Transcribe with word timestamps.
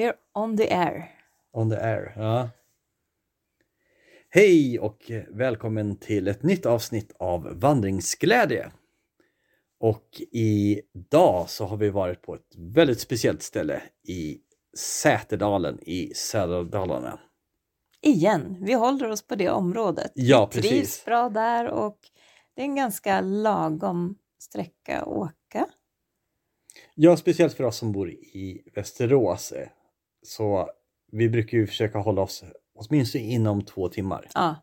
We're 0.00 0.14
on 0.34 0.56
the 0.56 0.72
air. 0.72 1.10
On 1.52 1.70
the 1.70 1.76
air, 1.76 2.12
ja. 2.16 2.50
Hej 4.30 4.78
och 4.78 5.10
välkommen 5.28 5.96
till 5.96 6.28
ett 6.28 6.42
nytt 6.42 6.66
avsnitt 6.66 7.12
av 7.18 7.60
Vandringsglädje. 7.60 8.72
Och 9.80 10.22
idag 10.30 11.50
så 11.50 11.64
har 11.64 11.76
vi 11.76 11.90
varit 11.90 12.22
på 12.22 12.34
ett 12.34 12.54
väldigt 12.56 13.00
speciellt 13.00 13.42
ställe 13.42 13.82
i 14.08 14.38
Säterdalen 14.76 15.78
i 15.82 16.12
södra 16.14 16.62
Dalarna. 16.62 17.20
Igen, 18.00 18.56
vi 18.60 18.72
håller 18.72 19.10
oss 19.10 19.26
på 19.26 19.34
det 19.34 19.50
området. 19.50 20.12
Ja, 20.14 20.50
vi 20.54 20.60
trivs 20.60 20.80
precis. 20.80 21.04
bra 21.04 21.28
där 21.28 21.68
och 21.68 21.98
det 22.54 22.62
är 22.62 22.66
en 22.66 22.76
ganska 22.76 23.20
lagom 23.20 24.18
sträcka 24.38 25.00
att 25.00 25.08
åka. 25.08 25.66
Ja, 26.94 27.16
speciellt 27.16 27.54
för 27.54 27.64
oss 27.64 27.76
som 27.76 27.92
bor 27.92 28.10
i 28.10 28.62
Västerås. 28.74 29.52
Så 30.22 30.68
vi 31.12 31.28
brukar 31.28 31.58
ju 31.58 31.66
försöka 31.66 31.98
hålla 31.98 32.22
oss 32.22 32.44
åtminstone 32.74 33.24
inom 33.24 33.64
två 33.64 33.88
timmar. 33.88 34.28
Ja, 34.34 34.54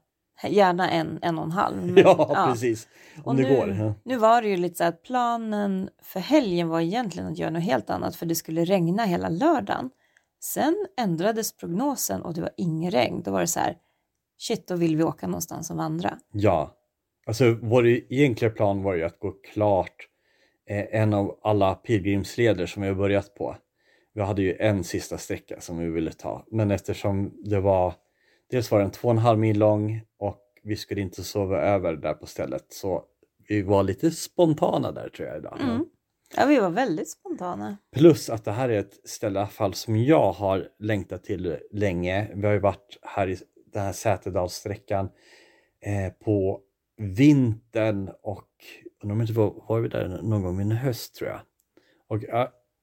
gärna 0.50 0.90
en, 0.90 1.20
en 1.22 1.38
och 1.38 1.44
en 1.44 1.52
halv. 1.52 1.86
men- 1.86 1.98
Ja, 2.04 2.48
precis. 2.52 2.88
Om 3.18 3.24
Och 3.26 3.36
det 3.36 3.44
nu, 3.50 3.56
går. 3.56 3.70
Ja. 3.70 3.94
nu 4.06 4.18
var 4.18 4.42
det 4.42 4.48
ju 4.48 4.58
lite 4.58 4.76
så 4.76 4.84
att 4.84 5.04
planen 5.04 5.90
för 6.02 6.20
helgen 6.20 6.68
var 6.70 6.82
egentligen 6.82 7.28
att 7.30 7.38
göra 7.38 7.50
något 7.50 7.64
helt 7.64 7.90
annat 7.90 8.16
för 8.16 8.26
det 8.26 8.36
skulle 8.36 8.66
regna 8.66 9.06
hela 9.06 9.30
lördagen. 9.30 9.90
Sen 10.40 10.88
ändrades 10.98 11.58
prognosen 11.58 12.22
och 12.22 12.34
det 12.34 12.42
var 12.42 12.52
ingen 12.58 12.92
regn. 12.92 13.22
Då 13.24 13.32
var 13.32 13.42
det 13.42 13.48
så 13.48 13.60
här, 13.60 13.78
shit, 14.38 14.68
då 14.68 14.76
vill 14.76 14.96
vi 14.98 15.04
åka 15.04 15.28
någonstans 15.28 15.72
och 15.72 15.78
vandra. 15.78 16.18
Ja, 16.32 16.76
alltså 17.28 17.58
vår 17.62 17.88
egentliga 17.88 18.52
plan 18.52 18.84
var 18.84 18.96
ju 18.96 19.04
att 19.04 19.20
gå 19.20 19.32
klart 19.54 19.96
eh, 20.70 21.02
en 21.02 21.14
av 21.14 21.40
alla 21.44 21.76
pilgrimsleder 21.76 22.66
som 22.66 22.82
vi 22.82 22.88
har 22.88 22.96
börjat 22.96 23.36
på. 23.36 23.56
Vi 24.18 24.24
hade 24.24 24.42
ju 24.42 24.56
en 24.60 24.84
sista 24.84 25.18
sträcka 25.18 25.62
som 25.62 25.78
vi 25.78 25.90
ville 25.90 26.12
ta, 26.12 26.46
men 26.52 26.72
eftersom 26.72 27.34
det 27.44 27.60
var 27.60 27.94
dels 28.52 28.72
var 28.72 28.80
den 28.80 28.92
två 28.92 29.08
och 29.08 29.12
en 29.12 29.18
halv 29.18 29.40
mil 29.40 29.60
lång 29.60 30.02
och 30.20 30.42
vi 30.64 30.76
skulle 30.76 31.02
inte 31.02 31.24
sova 31.24 31.62
över 31.62 31.94
där 31.94 32.14
på 32.14 32.26
stället 32.26 32.66
så 32.70 33.04
vi 33.48 33.62
var 33.62 33.84
lite 33.84 34.12
spontana 34.12 34.92
där 34.92 35.10
tror 35.10 35.28
jag 35.28 35.38
idag. 35.38 35.58
Mm. 35.62 35.86
Ja, 36.36 36.46
vi 36.46 36.60
var 36.60 36.70
väldigt 36.70 37.10
spontana. 37.10 37.78
Plus 37.96 38.30
att 38.30 38.46
det 38.46 38.52
här 38.52 38.70
är 38.70 38.80
ett 38.80 39.10
ställe 39.10 39.40
i 39.40 39.42
alla 39.42 39.50
fall 39.50 39.74
som 39.74 39.98
jag 39.98 40.32
har 40.32 40.68
längtat 40.80 41.24
till 41.24 41.58
länge. 41.72 42.32
Vi 42.36 42.46
har 42.46 42.54
ju 42.54 42.60
varit 42.60 43.00
här 43.02 43.30
i 43.30 43.38
den 43.74 43.84
här 43.84 43.94
Säterdalssträckan 43.94 45.10
eh, 45.82 46.14
på 46.26 46.62
vintern 46.98 48.12
och 48.22 48.50
undrar 49.04 49.16
om 49.16 49.22
inte 49.22 49.34
var, 49.34 49.64
var 49.68 49.80
vi 49.80 49.90
där 49.90 50.20
någon 50.24 50.44
gång 50.44 50.72
i 50.72 50.76
höst 50.76 51.16
tror 51.16 51.30
jag. 51.30 51.40
Och 52.08 52.24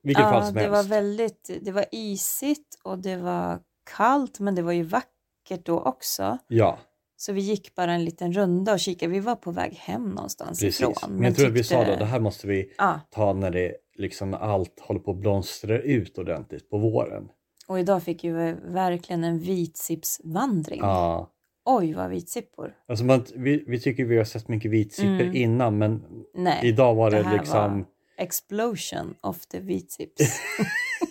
ja, 0.05 0.09
vilket 0.09 0.23
fall 0.25 0.35
Ja, 0.35 0.45
som 0.47 0.55
det 0.55 0.61
helst. 0.61 0.73
var 0.73 0.83
väldigt, 0.97 1.51
det 1.63 1.73
var 1.73 1.85
isigt 1.93 2.79
och 2.83 2.99
det 2.99 3.17
var 3.17 3.59
kallt, 3.97 4.41
men 4.41 4.55
det 4.55 4.63
var 4.63 4.73
ju 4.73 4.83
vackert 4.83 5.65
då 5.65 5.81
också. 5.81 6.39
Ja, 6.49 6.79
Så 7.17 7.33
vi 7.33 7.41
gick 7.41 7.75
bara 7.75 7.93
en 7.93 8.05
liten 8.05 8.33
runda 8.33 8.73
och 8.73 8.81
kikade. 8.81 9.13
Vi 9.13 9.21
var 9.21 9.37
på 9.37 9.51
väg 9.51 9.73
hem 9.73 10.09
någonstans 10.11 10.61
precis. 10.61 10.81
ifrån. 10.81 11.13
Men 11.13 11.25
jag 11.25 11.37
tror 11.37 11.47
att 11.47 11.53
vi 11.53 11.65
sa 11.65 11.79
tyckte- 11.79 11.93
då, 11.93 11.99
det 11.99 12.05
här 12.05 12.21
måste 12.21 12.47
vi 12.47 12.73
Ja, 12.79 13.01
ta 13.11 13.33
när 13.33 13.51
det 13.51 13.75
liksom 13.97 14.35
allt 14.35 14.81
håller 14.81 15.01
på 15.01 15.11
att 15.11 15.17
blomstra 15.17 15.79
ut 15.79 16.19
ordentligt 16.19 16.71
på 16.71 16.79
våren. 16.79 17.29
och 17.69 17.79
idag 17.81 18.03
fick 18.03 18.25
ju 18.25 18.33
verkligen 18.55 19.25
en 19.25 19.39
vitsippsvandring. 19.39 20.81
Ja. 20.81 21.31
Oj, 21.65 21.95
vad 21.95 22.11
vitsippor. 22.11 22.75
Alltså 22.89 23.05
man, 23.05 23.25
vi, 23.35 23.65
vi 23.67 23.81
tycker 23.81 24.05
vi 24.05 24.17
har 24.19 24.25
sett 24.25 24.49
mycket 24.49 24.71
vitsippor 24.71 25.21
Mm. 25.21 25.37
innan 25.37 25.79
men 25.79 26.03
Nej, 26.35 26.61
idag 26.63 26.95
var 26.95 27.11
det, 27.11 27.23
det 27.23 27.33
liksom 27.33 27.73
var 27.79 27.85
explosion 28.17 29.15
of 29.21 29.47
the 29.47 29.61
vitsips. 29.61 30.41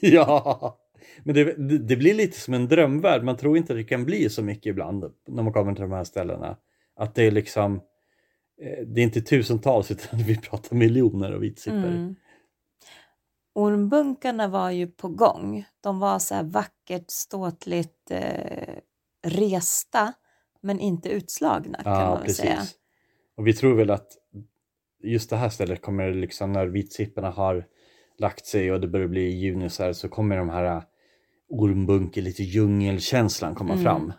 Ja, 0.06 0.80
men 1.24 1.36
det, 1.36 1.78
det, 1.78 1.96
blir 1.96 2.14
lite 2.14 2.40
som 2.40 2.54
en 2.54 2.68
drömvärld. 2.68 3.24
Man 3.24 3.38
tror 3.38 3.58
inte 3.58 3.74
att 3.74 3.80
det 3.80 3.84
kan 3.84 4.06
bli 4.06 4.30
så 4.30 4.44
mycket 4.44 4.66
ibland 4.66 5.14
när 5.28 5.44
man 5.44 5.54
kommer 5.54 5.74
till 5.74 5.82
de 5.82 5.92
här 5.92 6.04
ställena. 6.04 6.58
Att 6.96 7.16
det 7.16 7.24
är 7.24 7.32
liksom, 7.32 7.76
eh, 8.62 8.86
det 8.88 9.02
är 9.02 9.04
inte 9.04 9.22
tusentals 9.22 9.92
utan 9.92 10.20
vi 10.20 10.38
pratar 10.38 10.76
miljoner 10.76 11.32
av 11.32 11.40
vitsippor. 11.40 11.78
Mm. 11.78 12.16
Ormbunkarna 13.56 14.48
var 14.48 14.72
ju 14.72 14.88
på 14.88 15.08
gång. 15.08 15.66
De 15.82 16.00
var 16.00 16.20
så 16.20 16.36
här 16.36 16.44
vackert, 16.44 17.06
ståtligt 17.08 18.12
eh, 18.12 18.76
resta, 19.24 20.14
men 20.62 20.80
inte 20.80 21.10
utslagna 21.10 21.84
kan 21.84 21.94
Ja, 21.94 22.10
man 22.10 22.22
väl 22.22 22.34
säga. 22.34 22.56
precis. 22.56 22.76
Och 23.38 23.48
vi 23.48 23.54
tror 23.54 23.76
väl 23.76 23.90
att 23.90 24.08
just 25.04 25.30
det 25.30 25.36
här 25.36 25.50
stället 25.50 25.82
kommer 25.82 26.14
liksom 26.14 26.54
när 26.54 26.68
vitsipporna 26.68 27.30
har 27.30 27.66
lagt 28.18 28.46
sig 28.46 28.72
och 28.72 28.82
det 28.82 28.88
börjar 28.88 29.08
bli 29.08 29.30
juni 29.30 29.70
så 29.70 29.84
här 29.84 29.94
så 29.94 30.10
kommer 30.10 30.38
de 30.38 30.50
här 30.50 30.66
eh, 30.78 30.84
ormbunke, 31.50 32.22
lite 32.22 32.44
djungelkänslan 32.44 33.56
komma 33.56 33.74
Mm. 33.74 33.84
fram. 33.84 34.14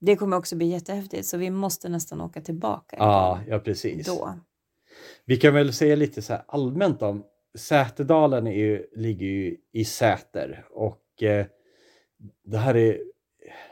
Det 0.00 0.16
kommer 0.16 0.36
också 0.36 0.56
bli 0.56 0.66
jättehäftigt, 0.66 1.26
så 1.26 1.36
vi 1.36 1.50
måste 1.50 1.88
nästan 1.88 2.20
åka 2.20 2.40
tillbaka 2.40 2.96
Ja, 2.98 3.40
ja 3.48 3.58
precis. 3.58 4.06
då. 4.06 4.34
Vi 5.24 5.36
kan 5.36 5.54
väl 5.54 5.72
säga 5.72 5.96
lite 5.96 6.22
så 6.22 6.32
här 6.32 6.42
allmänt 6.48 7.02
om 7.02 7.24
Säterdalen 7.58 8.46
är 8.46 8.52
ju, 8.58 8.86
ligger 8.96 9.26
ju 9.26 9.56
i 9.72 9.84
Säter 9.84 10.64
och 10.70 11.22
eh, 11.22 11.46
det 12.44 12.58
här 12.58 12.76
är 12.76 13.00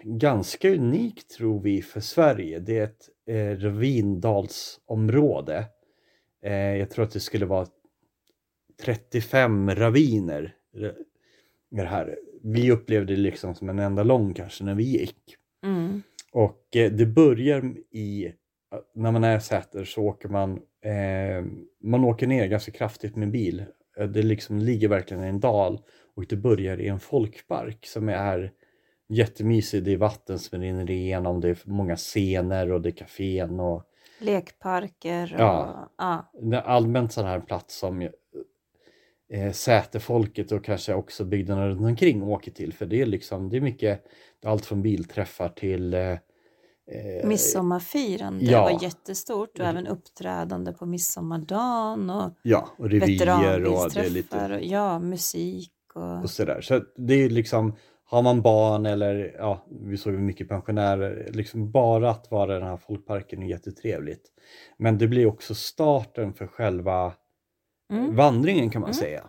ganska 0.02 0.70
unikt 0.70 1.30
tror 1.30 1.60
vi 1.60 1.82
för 1.82 2.00
Sverige. 2.00 2.58
Det 2.58 2.78
är 2.78 2.84
ett 2.84 3.08
eh, 3.26 3.60
ravindalsområde. 3.64 5.64
Eh, 6.42 6.52
jag 6.76 6.90
tror 6.90 7.04
att 7.04 7.10
det 7.12 7.20
skulle 7.20 7.46
vara 7.46 7.66
35 8.82 9.70
raviner. 9.74 10.54
eh, 10.76 10.90
Det 11.70 11.82
här. 11.82 12.16
Vi 12.42 12.70
upplevde 12.70 13.14
det 13.14 13.20
liksom 13.20 13.54
som 13.54 13.68
en 13.68 13.78
enda 13.78 14.02
lång 14.02 14.34
kanske 14.34 14.64
när 14.64 14.74
vi 14.74 14.84
gick. 14.84 15.36
Mm. 15.64 16.02
Och 16.32 16.76
eh, 16.76 16.92
det 16.92 17.06
börjar 17.06 17.74
i, 17.90 18.32
när 18.94 19.12
man 19.12 19.24
är 19.24 19.38
Säter 19.38 19.84
så 19.84 20.02
åker 20.02 20.28
man, 20.28 20.52
eh, 20.84 21.44
man 21.82 22.04
åker 22.04 22.26
ner 22.26 22.46
ganska 22.46 22.72
kraftigt 22.72 23.16
med 23.16 23.30
bil. 23.30 23.64
Eh, 23.98 24.06
Det 24.08 24.22
liksom 24.22 24.58
ligger 24.58 24.88
verkligen 24.88 25.24
i 25.24 25.28
en 25.28 25.40
dal 25.40 25.80
och 26.14 26.26
det 26.28 26.36
börjar 26.36 26.80
i 26.80 26.88
en 26.88 27.00
folkpark 27.00 27.86
som 27.86 28.08
är 28.08 28.52
jättemysig. 29.08 29.84
Det 29.84 29.92
är 29.92 29.96
vatten 29.96 30.38
som 30.38 30.60
rinner 30.60 30.90
igenom, 30.90 31.40
det 31.40 31.48
är 31.48 31.58
många 31.64 31.96
scener 31.96 32.72
och 32.72 32.80
det 32.80 32.88
är 32.88 32.96
kafén 32.96 33.60
och 33.60 33.82
Lekparker 34.22 35.34
och... 35.34 35.40
Ja. 35.40 35.92
Ja. 35.98 36.60
allmänt 36.60 37.12
sån 37.12 37.24
här 37.24 37.40
plats 37.40 37.78
som 37.78 38.08
eh, 39.32 39.52
Säterfolket 39.52 40.52
och 40.52 40.64
kanske 40.64 40.94
också 40.94 41.24
bygderna 41.24 41.68
runt 41.68 41.80
omkring 41.80 42.22
åker 42.22 42.50
till. 42.50 42.72
För 42.72 42.86
det 42.86 43.02
är 43.02 43.06
liksom, 43.06 43.48
det 43.50 43.56
är 43.56 43.60
mycket, 43.60 44.04
det 44.40 44.48
är 44.48 44.52
allt 44.52 44.66
från 44.66 44.82
bilträffar 44.82 45.48
till 45.48 45.94
eh, 45.94 46.00
eh, 46.10 46.18
Midsommarfirande 47.24 48.44
Ja. 48.44 48.62
var 48.62 48.82
jättestort 48.82 49.58
och 49.58 49.66
även 49.66 49.86
uppträdande 49.86 50.72
på 50.72 50.86
midsommardagen 50.86 52.10
och 52.10 52.32
Ja, 52.42 52.68
och 52.78 52.90
revyer 52.90 53.64
och 53.64 53.90
det 53.90 54.00
är 54.00 54.10
lite 54.10 54.54
och 54.54 54.62
ja, 54.62 54.98
musik 54.98 55.72
och... 55.94 56.22
och 56.22 56.30
sådär. 56.30 56.60
Så 56.60 56.80
det 56.96 57.14
är 57.14 57.30
liksom, 57.30 57.76
har 58.12 58.22
man 58.22 58.42
barn 58.42 58.86
eller 58.86 59.34
ja, 59.38 59.66
vi 59.80 59.96
såg 59.96 60.14
mycket 60.14 60.48
pensionärer, 60.48 61.30
liksom 61.32 61.70
bara 61.70 62.10
att 62.10 62.30
vara 62.30 62.56
i 62.56 62.58
den 62.58 62.68
här 62.68 62.76
folkparken 62.76 63.42
är 63.42 63.46
jättetrevligt. 63.46 64.22
Men 64.76 64.98
det 64.98 65.08
blir 65.08 65.26
också 65.26 65.54
starten 65.54 66.34
för 66.34 66.46
själva 66.46 67.12
Mm. 67.92 68.16
vandringen 68.16 68.70
kan 68.70 68.80
man 68.80 68.90
Mm. 68.90 68.94
säga. 68.94 69.24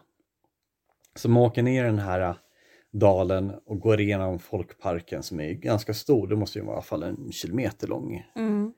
Så 1.16 1.30
man 1.30 1.44
åker 1.44 1.64
ner 1.64 1.84
i 1.84 1.88
den 1.88 2.00
här 2.00 2.22
äh, 2.22 2.36
dalen 2.92 3.52
och 3.66 3.80
går 3.80 4.02
igenom 4.02 4.40
folkparken 4.40 5.24
som 5.24 5.40
är 5.40 5.52
ganska 5.54 5.94
stor, 5.94 6.28
det 6.28 6.36
måste 6.36 6.60
ju 6.60 6.66
vara 6.66 6.74
i 6.74 6.78
alla 6.78 6.82
fall 6.82 7.04
en 7.04 7.32
kilometer 7.32 7.88
lång. 7.88 8.24
Mm. 8.36 8.74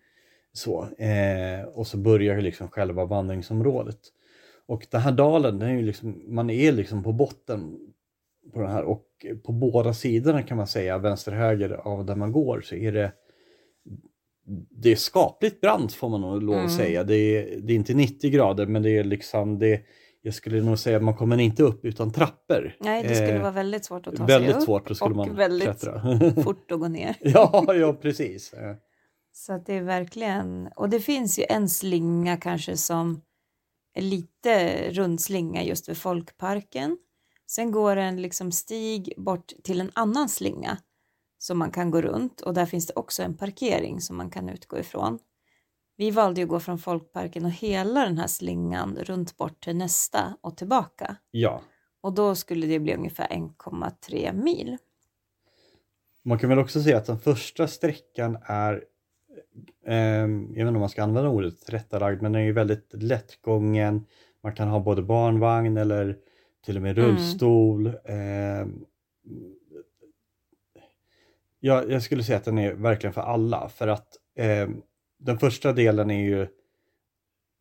Så, 0.54 0.88
eh, 0.98 1.66
och 1.74 1.88
så 1.88 1.98
börjar 1.98 2.42
liksom 2.42 2.68
själva 2.70 3.06
vandringsområdet. 3.06 4.00
Och 4.68 4.88
den 4.92 5.02
här 5.02 5.12
dalen, 5.12 5.60
den 5.60 5.70
är 5.70 5.84
liksom, 5.84 6.22
man 6.28 6.50
är 6.50 6.72
liksom 6.72 7.04
på 7.04 7.14
botten 7.14 7.80
på 8.54 8.60
den 8.62 8.72
här 8.72 8.84
och 8.84 9.06
på 9.46 9.52
båda 9.52 9.94
sidorna 9.94 10.44
kan 10.44 10.58
man 10.58 10.68
säga, 10.68 10.98
vänster 10.98 11.32
och 11.32 11.38
höger 11.38 11.70
av 11.70 12.06
där 12.06 12.16
man 12.16 12.32
går 12.32 12.62
så 12.62 12.76
är 12.76 12.92
det 12.92 13.12
det 14.70 14.92
är 14.92 14.96
skapligt 14.96 15.62
brant 15.62 15.94
får 15.94 16.10
man 16.10 16.22
nog 16.22 16.44
lov 16.44 16.56
att 16.56 16.60
Mm. 16.62 16.78
säga. 16.78 17.04
Det 17.04 17.16
är, 17.16 17.60
det 17.62 17.74
är 17.74 17.76
inte 17.76 17.94
90 17.94 18.32
grader 18.32 18.66
men 18.66 18.84
det 18.84 18.98
är 18.98 19.04
liksom 19.04 19.60
det, 19.60 19.82
jag 20.22 20.34
skulle 20.34 20.62
nog 20.62 20.80
säga 20.80 20.98
att 20.98 21.04
man 21.04 21.16
kommer 21.16 21.38
inte 21.38 21.64
upp 21.64 21.86
utan 21.86 22.12
trappor. 22.12 22.76
Nej, 22.80 23.04
det 23.04 23.16
skulle 23.16 23.36
Eh, 23.36 23.42
vara 23.42 23.52
väldigt 23.52 23.86
svårt 23.86 24.08
att 24.08 24.16
ta 24.16 24.26
Väldigt 24.26 24.52
sig 24.52 24.58
upp 24.60 24.64
svårt, 24.66 24.88
då 24.88 24.96
skulle 24.96 25.12
och 25.12 25.18
man 25.18 25.36
väldigt 25.36 25.64
klättra. 25.64 26.20
fort 26.44 26.72
att 26.72 26.80
gå 26.80 26.88
ner. 26.88 27.16
ja, 27.22 27.74
ja, 27.76 27.94
precis. 27.94 28.54
Så 29.34 29.62
det 29.66 29.74
är 29.74 29.82
verkligen, 29.82 30.70
och 30.76 30.90
det 30.90 31.00
finns 31.00 31.40
ju 31.40 31.44
en 31.50 31.70
slinga 31.70 32.38
kanske 32.38 32.78
som 32.78 33.22
är 33.94 34.02
lite 34.02 34.78
rund 34.92 35.22
slinga 35.22 35.64
just 35.64 35.90
vid 35.90 35.98
folkparken. 35.98 36.98
Sen 37.48 37.72
går 37.72 37.96
en 37.96 38.22
liksom 38.22 38.52
stig 38.52 39.14
bort 39.18 39.54
till 39.64 39.82
en 39.82 39.92
annan 39.94 40.30
slinga 40.30 40.78
som 41.38 41.58
man 41.58 41.72
kan 41.72 41.92
gå 41.92 42.02
runt 42.02 42.42
och 42.42 42.54
där 42.54 42.66
finns 42.66 42.88
det 42.88 42.94
också 42.96 43.24
en 43.24 43.38
parkering 43.38 44.02
som 44.02 44.18
man 44.18 44.30
kan 44.30 44.50
utgå 44.50 44.80
ifrån. 44.80 45.20
Vi 45.98 46.12
valde 46.12 46.42
ju 46.42 46.46
att 46.46 46.50
gå 46.50 46.60
från 46.60 46.80
folkparken 46.80 47.46
och 47.46 47.52
hela 47.52 48.06
den 48.06 48.18
här 48.18 48.28
slingan 48.28 48.98
runt 49.02 49.38
bort 49.38 49.64
till 49.64 49.76
nästa 49.76 50.38
och 50.42 50.58
tillbaka. 50.58 51.16
Ja, 51.32 51.62
Och 52.02 52.14
då 52.14 52.36
skulle 52.36 52.68
det 52.68 52.80
bli 52.80 52.96
ungefär 52.96 53.28
1,3 53.28 54.34
mil. 54.34 54.78
Man 56.24 56.40
kan 56.40 56.50
väl 56.50 56.60
också 56.60 56.82
säga 56.84 56.98
att 56.98 57.06
den 57.06 57.20
första 57.20 57.68
sträckan 57.68 58.38
är, 58.42 58.84
eh, 59.88 59.96
jag 59.96 60.28
vet 60.28 60.58
inte 60.58 60.68
om 60.68 60.80
man 60.80 60.90
ska 60.90 61.04
använda 61.04 61.30
ordet 61.30 61.62
tillrättalagd, 61.62 62.22
men 62.22 62.32
den 62.32 62.42
är 62.42 62.46
ju 62.46 62.54
väldigt 62.54 62.94
lättgången. 62.94 64.06
Man 64.44 64.56
kan 64.56 64.68
ha 64.68 64.80
både 64.80 65.02
barnvagn 65.02 65.78
eller 65.78 66.18
till 66.66 66.76
och 66.76 66.82
med 66.82 66.98
Mm. 66.98 67.12
rullstol. 67.12 67.88
Eh, 67.88 68.68
ja, 71.60 71.84
jag 71.84 72.04
skulle 72.04 72.24
säga 72.24 72.38
att 72.38 72.46
den 72.46 72.58
är 72.58 72.74
verkligen 72.74 73.14
för 73.14 73.22
alla 73.22 73.70
för 73.70 73.88
att 73.88 74.08
eh, 74.36 74.70
den 75.18 75.40
första 75.40 75.74
delen 75.74 76.12
är 76.12 76.24
ju 76.24 76.48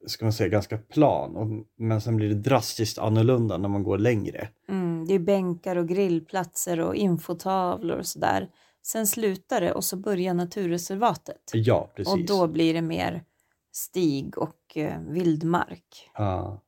ska 0.06 0.24
man 0.24 0.32
säga 0.32 0.48
ganska 0.48 0.78
plan 0.78 1.36
och, 1.36 1.66
men 1.76 2.00
sen 2.00 2.16
blir 2.16 2.28
det 2.28 2.34
drastiskt 2.34 2.98
annorlunda 2.98 3.58
när 3.58 3.68
man 3.68 3.82
går 3.82 3.98
längre. 3.98 4.48
Mm, 4.68 5.04
det 5.06 5.14
är 5.14 5.18
bänkar 5.18 5.76
och 5.76 5.88
grillplatser 5.88 6.80
och 6.80 6.94
infotavlor 6.94 7.98
och 7.98 8.06
sådär. 8.06 8.48
Sen 8.82 9.06
slutar 9.06 9.60
det 9.60 9.72
och 9.72 9.84
så 9.84 9.96
börjar 9.96 10.34
naturreservatet. 10.34 11.50
Ja, 11.52 11.90
precis. 11.96 12.12
Och 12.14 12.26
då 12.26 12.46
blir 12.46 12.74
det 12.74 12.82
mer 12.82 13.24
stig 13.72 14.38
och 14.38 14.76
eh, 14.76 15.00
vildmark. 15.00 16.10
Ja. 16.14 16.60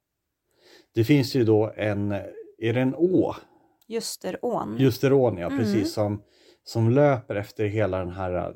Det 0.97 1.05
finns 1.05 1.35
ju 1.37 1.45
då 1.45 1.73
en, 1.77 2.13
är 2.59 2.73
det 2.73 2.81
en 2.81 2.95
å? 2.95 3.35
Ljusterån. 3.89 4.77
Ljusterån 4.79 5.39
ja, 5.39 5.47
Mm. 5.47 5.59
precis 5.59 5.93
som, 5.93 6.23
som 6.65 6.91
löper 6.91 7.35
efter 7.35 7.65
hela 7.65 7.99
den 7.99 8.11
här 8.11 8.35
äh, 8.35 8.55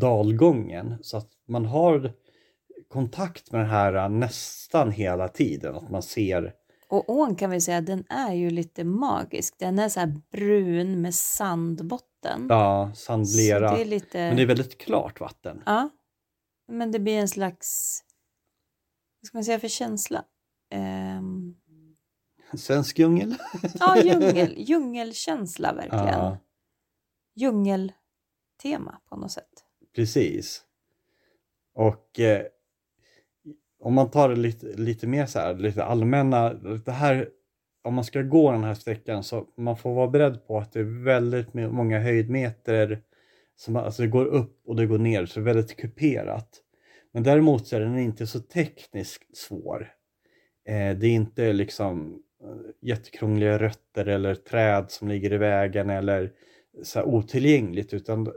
dalgången. 0.00 0.94
Så 1.02 1.16
att 1.16 1.28
man 1.48 1.64
har 1.64 2.12
kontakt 2.88 3.52
med 3.52 3.60
den 3.60 3.70
här 3.70 3.94
äh, 3.94 4.08
nästan 4.08 4.90
hela 4.90 5.28
tiden. 5.28 5.74
Att 5.76 5.90
man 5.90 6.02
ser, 6.02 6.52
Och 6.88 7.10
ån 7.10 7.34
kan 7.36 7.50
vi 7.50 7.60
säga, 7.60 7.80
den 7.80 8.04
är 8.08 8.34
ju 8.34 8.50
lite 8.50 8.84
magisk. 8.84 9.54
Den 9.58 9.78
är 9.78 9.88
så 9.88 10.00
här 10.00 10.14
brun 10.32 11.00
med 11.02 11.14
sandbotten. 11.14 12.46
ja, 12.48 12.92
sandlera. 12.94 13.76
det 13.76 13.84
lite... 13.84 14.18
Men 14.18 14.36
det 14.36 14.42
är 14.42 14.46
väldigt 14.46 14.78
klart 14.78 15.20
vatten. 15.20 15.62
Ja. 15.66 15.88
Men 16.72 16.92
det 16.92 16.98
blir 16.98 17.18
en 17.18 17.28
slags, 17.28 18.00
vad 19.20 19.26
ska 19.26 19.36
man 19.38 19.44
säga 19.44 19.60
för 19.60 19.68
känsla? 19.68 20.24
Ehm, 20.70 21.54
Svensk 22.54 22.98
djungel. 22.98 23.34
ja, 23.78 24.02
djungel, 24.02 24.54
djungelkänsla 24.56 25.72
verkligen. 25.74 26.06
Ja, 26.06 26.38
Djungeltema 27.34 29.00
på 29.08 29.16
något 29.16 29.32
sätt. 29.32 29.64
precis. 29.94 30.62
Och 31.74 32.20
eh, 32.20 32.42
om 33.80 33.94
man 33.94 34.10
tar 34.10 34.28
det 34.28 34.36
lite, 34.36 34.66
lite 34.66 35.06
mer 35.06 35.26
så 35.26 35.38
här, 35.38 35.54
lite 35.54 35.84
allmänna, 35.84 36.54
det 36.54 36.92
här, 36.92 37.28
om 37.84 37.94
man 37.94 38.04
ska 38.04 38.22
gå 38.22 38.52
den 38.52 38.64
här 38.64 38.74
sträckan 38.74 39.22
så 39.22 39.46
man 39.56 39.76
får 39.76 39.94
vara 39.94 40.08
beredd 40.08 40.46
på 40.46 40.58
att 40.58 40.72
det 40.72 40.80
är 40.80 41.04
väldigt 41.04 41.54
många 41.54 42.00
höjdmeter, 42.00 43.02
som, 43.56 43.76
alltså 43.76 44.02
det 44.02 44.08
går 44.08 44.24
upp 44.24 44.62
och 44.66 44.76
det 44.76 44.86
går 44.86 44.98
ner, 44.98 45.26
så 45.26 45.40
det 45.40 45.42
är 45.50 45.54
väldigt 45.54 45.76
kuperat. 45.76 46.62
Men 47.12 47.22
däremot 47.22 47.66
så 47.66 47.76
är 47.76 47.80
den 47.80 47.98
inte 47.98 48.26
så 48.26 48.40
tekniskt 48.40 49.36
svår. 49.36 49.92
Eh, 50.68 50.96
det 50.98 51.06
är 51.06 51.14
inte 51.14 51.52
liksom 51.52 52.22
jättekrångliga 52.80 53.58
rötter 53.58 54.06
eller 54.06 54.34
träd 54.34 54.90
som 54.90 55.08
ligger 55.08 55.32
i 55.32 55.38
vägen 55.38 55.90
eller 55.90 56.32
så 56.82 56.98
här 56.98 57.06
otillgängligt 57.06 57.94
utan 57.94 58.32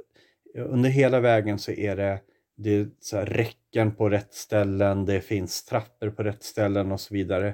under 0.55 0.89
hela 0.89 1.19
vägen 1.19 1.59
så 1.59 1.71
är 1.71 1.95
det, 1.95 2.19
det 2.55 2.69
är 2.69 2.89
så 2.99 3.17
här 3.17 3.25
räcken 3.25 3.95
på 3.95 4.09
rätt 4.09 4.33
ställen, 4.33 5.05
det 5.05 5.21
finns 5.21 5.65
trappor 5.65 6.09
på 6.09 6.23
rätt 6.23 6.43
ställen 6.43 6.91
och 6.91 7.01
så 7.01 7.13
vidare. 7.13 7.47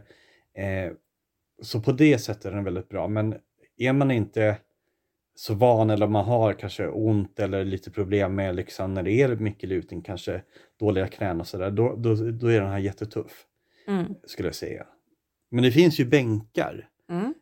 Eh, 0.53 0.91
så 1.61 1.81
på 1.81 1.91
det 1.91 2.17
sättet 2.17 2.45
är 2.45 2.51
den 2.51 2.63
väldigt 2.63 2.89
bra. 2.89 3.07
Men 3.07 3.35
är 3.77 3.93
man 3.93 4.11
inte 4.11 4.57
så 5.35 5.53
van 5.53 5.89
eller 5.89 6.07
man 6.07 6.25
har 6.25 6.53
kanske 6.53 6.87
ont 6.87 7.39
eller 7.39 7.65
lite 7.65 7.91
problem 7.91 8.35
med 8.35 8.55
liksom 8.55 8.93
när 8.93 9.03
det 9.03 9.11
är 9.11 9.35
mycket 9.35 9.69
lutning, 9.69 10.01
kanske 10.01 10.41
dåliga 10.79 11.07
knän 11.07 11.39
och 11.39 11.47
sådär, 11.47 11.71
då, 11.71 11.95
då, 11.95 12.15
då 12.15 12.47
är 12.47 12.61
den 12.61 12.71
här 12.71 12.79
jättetuff 12.79 13.45
Mm. 13.87 14.15
skulle 14.23 14.47
jag 14.47 14.55
säga. 14.55 14.85
Men 15.55 15.63
det 15.63 15.71
finns 15.71 15.99
ju 15.99 16.05
bänkar 16.05 16.89
Mm. 17.09 17.33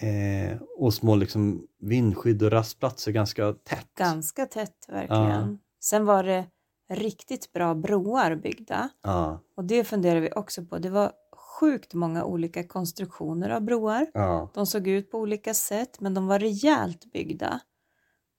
eh, 0.00 0.62
och 0.78 0.94
små 0.94 1.14
liksom 1.16 1.66
vindskydd 1.80 2.42
och 2.42 2.50
rastplatser 2.52 3.12
ganska 3.12 3.52
tätt. 3.52 3.88
Ganska 3.98 4.46
tätt 4.46 4.86
verkligen. 4.88 5.58
Sen 5.80 6.04
var 6.04 6.22
det 6.24 6.46
riktigt 6.90 7.52
bra 7.52 7.74
broar 7.74 8.34
byggda. 8.34 8.88
Ja, 9.02 9.40
Och 9.56 9.64
det 9.64 9.84
funderar 9.84 10.20
vi 10.20 10.30
också 10.32 10.64
på. 10.64 10.78
Det 10.78 10.90
var 10.90 11.12
sjukt 11.60 11.94
många 11.94 12.24
olika 12.24 12.64
konstruktioner 12.68 13.50
av 13.50 13.60
broar. 13.62 14.06
ja, 14.14 14.50
De 14.54 14.66
såg 14.66 14.88
ut 14.88 15.10
på 15.10 15.18
olika 15.18 15.54
sätt 15.54 16.00
men 16.00 16.14
de 16.14 16.26
var 16.26 16.38
rejält 16.38 17.12
byggda. 17.12 17.60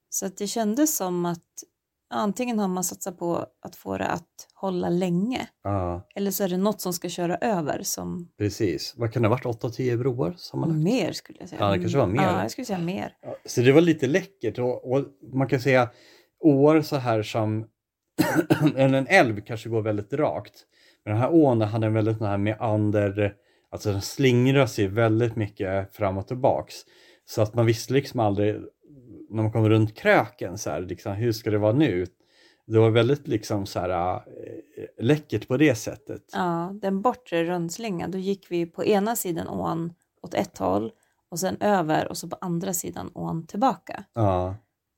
Så 0.09 0.25
att 0.25 0.37
det 0.37 0.47
kändes 0.47 0.97
som 0.97 1.25
att 1.25 1.63
antingen 2.09 2.59
har 2.59 2.67
man 2.67 2.83
satsat 2.83 3.19
på 3.19 3.45
att 3.61 3.75
få 3.75 3.97
det 3.97 4.07
att 4.07 4.47
hålla 4.53 4.89
länge 4.89 5.47
ja, 5.63 6.07
eller 6.15 6.31
så 6.31 6.43
är 6.43 6.49
det 6.49 6.57
något 6.57 6.81
som 6.81 6.93
ska 6.93 7.09
köra 7.09 7.37
över 7.37 7.83
som 7.83 8.29
precis. 8.37 8.93
Vad 8.97 9.13
kan 9.13 9.21
det 9.21 9.27
ha 9.27 9.35
varit? 9.35 9.61
8-10 9.63 9.97
broar 9.97 10.33
sammanlagt? 10.37 10.83
mer 10.83 11.11
skulle 11.11 11.39
jag 11.39 11.49
säga. 11.49 11.61
Ja, 11.61 11.71
det 11.71 11.79
kanske 11.79 11.97
var 11.97 12.07
mer. 12.07 12.23
Ja, 12.23 12.41
jag 12.41 12.51
skulle 12.51 12.65
säga 12.65 12.79
mer. 12.79 13.13
Ja, 13.21 13.35
Så 13.45 13.61
det 13.61 13.71
var 13.71 13.81
lite 13.81 14.07
läckert 14.07 14.59
och, 14.59 14.91
och 14.91 15.05
man 15.33 15.47
kan 15.47 15.59
säga 15.59 15.89
år 16.39 16.81
så 16.81 16.95
här 16.95 17.23
som 17.23 17.67
en 18.75 19.07
älv 19.07 19.41
kanske 19.41 19.69
går 19.69 19.81
väldigt 19.81 20.13
rakt. 20.13 20.53
Men 21.05 21.13
den 21.13 21.21
här 21.21 21.33
ån 21.33 21.59
den 21.59 21.69
hade 21.69 21.87
en 21.87 21.93
väldigt 21.93 22.17
sån 22.17 22.27
här 22.27 22.37
meander, 22.37 23.33
alltså 23.71 23.91
den 23.91 24.01
slingrar 24.01 24.65
sig 24.65 24.87
väldigt 24.87 25.35
mycket 25.35 25.95
fram 25.95 26.17
och 26.17 26.27
tillbaks. 26.27 26.75
Så 27.25 27.41
att 27.41 27.53
man 27.55 27.65
visste 27.65 27.93
liksom 27.93 28.19
aldrig 28.19 28.55
när 29.29 29.43
man 29.43 29.51
kom 29.51 29.69
runt 29.69 29.95
kröken 29.95 30.57
så 30.57 30.69
här, 30.69 30.81
liksom, 30.81 31.13
hur 31.13 31.31
ska 31.31 31.51
det 31.51 31.57
vara 31.57 31.73
nu? 31.73 32.05
Det 32.65 32.79
var 32.79 32.89
väldigt 32.89 33.27
liksom 33.27 33.65
så 33.65 33.79
här 33.79 34.15
äh, 34.15 34.21
läckert 34.97 35.47
på 35.47 35.57
det 35.57 35.75
sättet. 35.75 36.23
Ja, 36.33 36.71
den 36.81 37.01
bortre 37.01 37.43
rundslingan, 37.43 38.11
då 38.11 38.17
gick 38.17 38.51
vi 38.51 38.65
på 38.65 38.85
ena 38.85 39.15
sidan 39.15 39.47
ån 39.47 39.93
åt 40.21 40.33
ett 40.33 40.57
håll 40.57 40.91
och 41.29 41.39
sen 41.39 41.57
över 41.61 42.07
och 42.07 42.17
så 42.17 42.29
på 42.29 42.37
andra 42.41 42.73
sidan 42.73 43.11
ån 43.13 43.47
tillbaka. 43.47 44.03
Ja, 44.13 44.55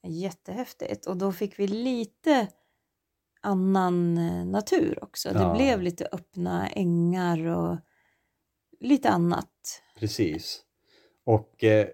Jättehäftigt. 0.08 1.06
Och 1.06 1.18
då 1.18 1.32
fick 1.32 1.60
vi 1.60 1.68
lite 1.68 2.48
annan 3.42 4.18
eh, 4.18 4.46
natur 4.46 5.04
också. 5.04 5.30
Det 5.34 5.40
Ja. 5.40 5.54
blev 5.56 5.82
lite 5.82 6.08
öppna 6.12 6.68
ängar 6.68 7.46
och 7.48 7.78
lite 8.80 9.10
annat. 9.10 9.82
precis. 10.00 10.62
Och 11.26 11.64
eh, 11.64 11.88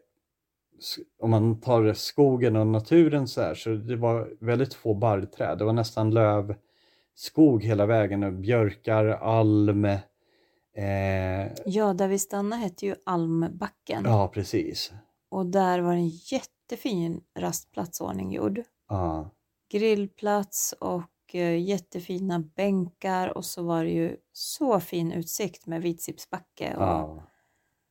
om 1.20 1.30
man 1.30 1.62
tar 1.62 1.94
skogen 1.94 2.56
och 2.56 2.68
naturen 2.68 3.27
så 3.27 3.42
här 3.42 3.56
så 3.56 3.70
det 3.70 3.96
var 3.96 4.34
väldigt 4.39 4.74
få 4.74 4.94
barrträd. 4.94 5.58
Det 5.58 5.65
var 5.65 5.74
nästan 5.74 6.12
lövskog 6.12 7.63
hela 7.63 7.86
vägen 7.86 8.24
och 8.24 8.34
björkar, 8.34 9.06
alm. 9.06 9.86
Eh, 9.86 11.51
Ja, 11.65 11.94
där 11.94 12.08
vi 12.08 12.20
stannade 12.20 12.62
hette 12.62 12.86
ju 12.86 12.96
Almbacken. 13.06 14.04
ja, 14.06 14.27
precis. 14.34 14.94
Och 15.30 15.46
där 15.46 15.80
var 15.80 15.94
en 15.94 16.08
jättefin 16.08 17.22
rastplatsordning 17.39 18.32
gjord. 18.32 18.62
Ja, 18.89 19.30
Grillplats 19.72 20.74
och 20.80 21.36
eh, 21.36 21.62
jättefina 21.63 22.39
bänkar 22.56 23.38
och 23.38 23.46
så 23.46 23.63
var 23.63 23.84
det 23.84 23.89
ju 23.92 24.18
så 24.34 24.80
fin 24.80 25.12
utsikt 25.12 25.68
med 25.68 25.82
Vitsippsbacke. 25.82 26.75
Och, 26.75 26.84
ja. 26.84 27.24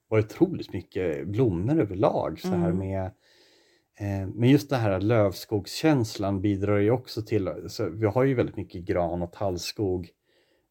Var 0.08 0.18
otroligt 0.18 0.72
mycket 0.72 1.28
blommor 1.28 1.80
överlag. 1.80 2.40
Så 2.40 2.48
här 2.48 2.70
Mm. 2.70 2.78
med, 2.78 3.04
eh, 3.96 4.28
men 4.34 4.48
just 4.50 4.70
det 4.70 4.76
här 4.76 5.00
lövskogskänslan 5.00 6.40
bidrar 6.40 6.78
ju 6.78 6.90
också 6.90 7.22
till, 7.22 7.50
så 7.68 7.88
vi 7.88 8.06
har 8.06 8.24
ju 8.24 8.34
väldigt 8.34 8.56
mycket 8.56 8.84
gran 8.84 9.22
och 9.22 9.32
tallskog, 9.32 10.08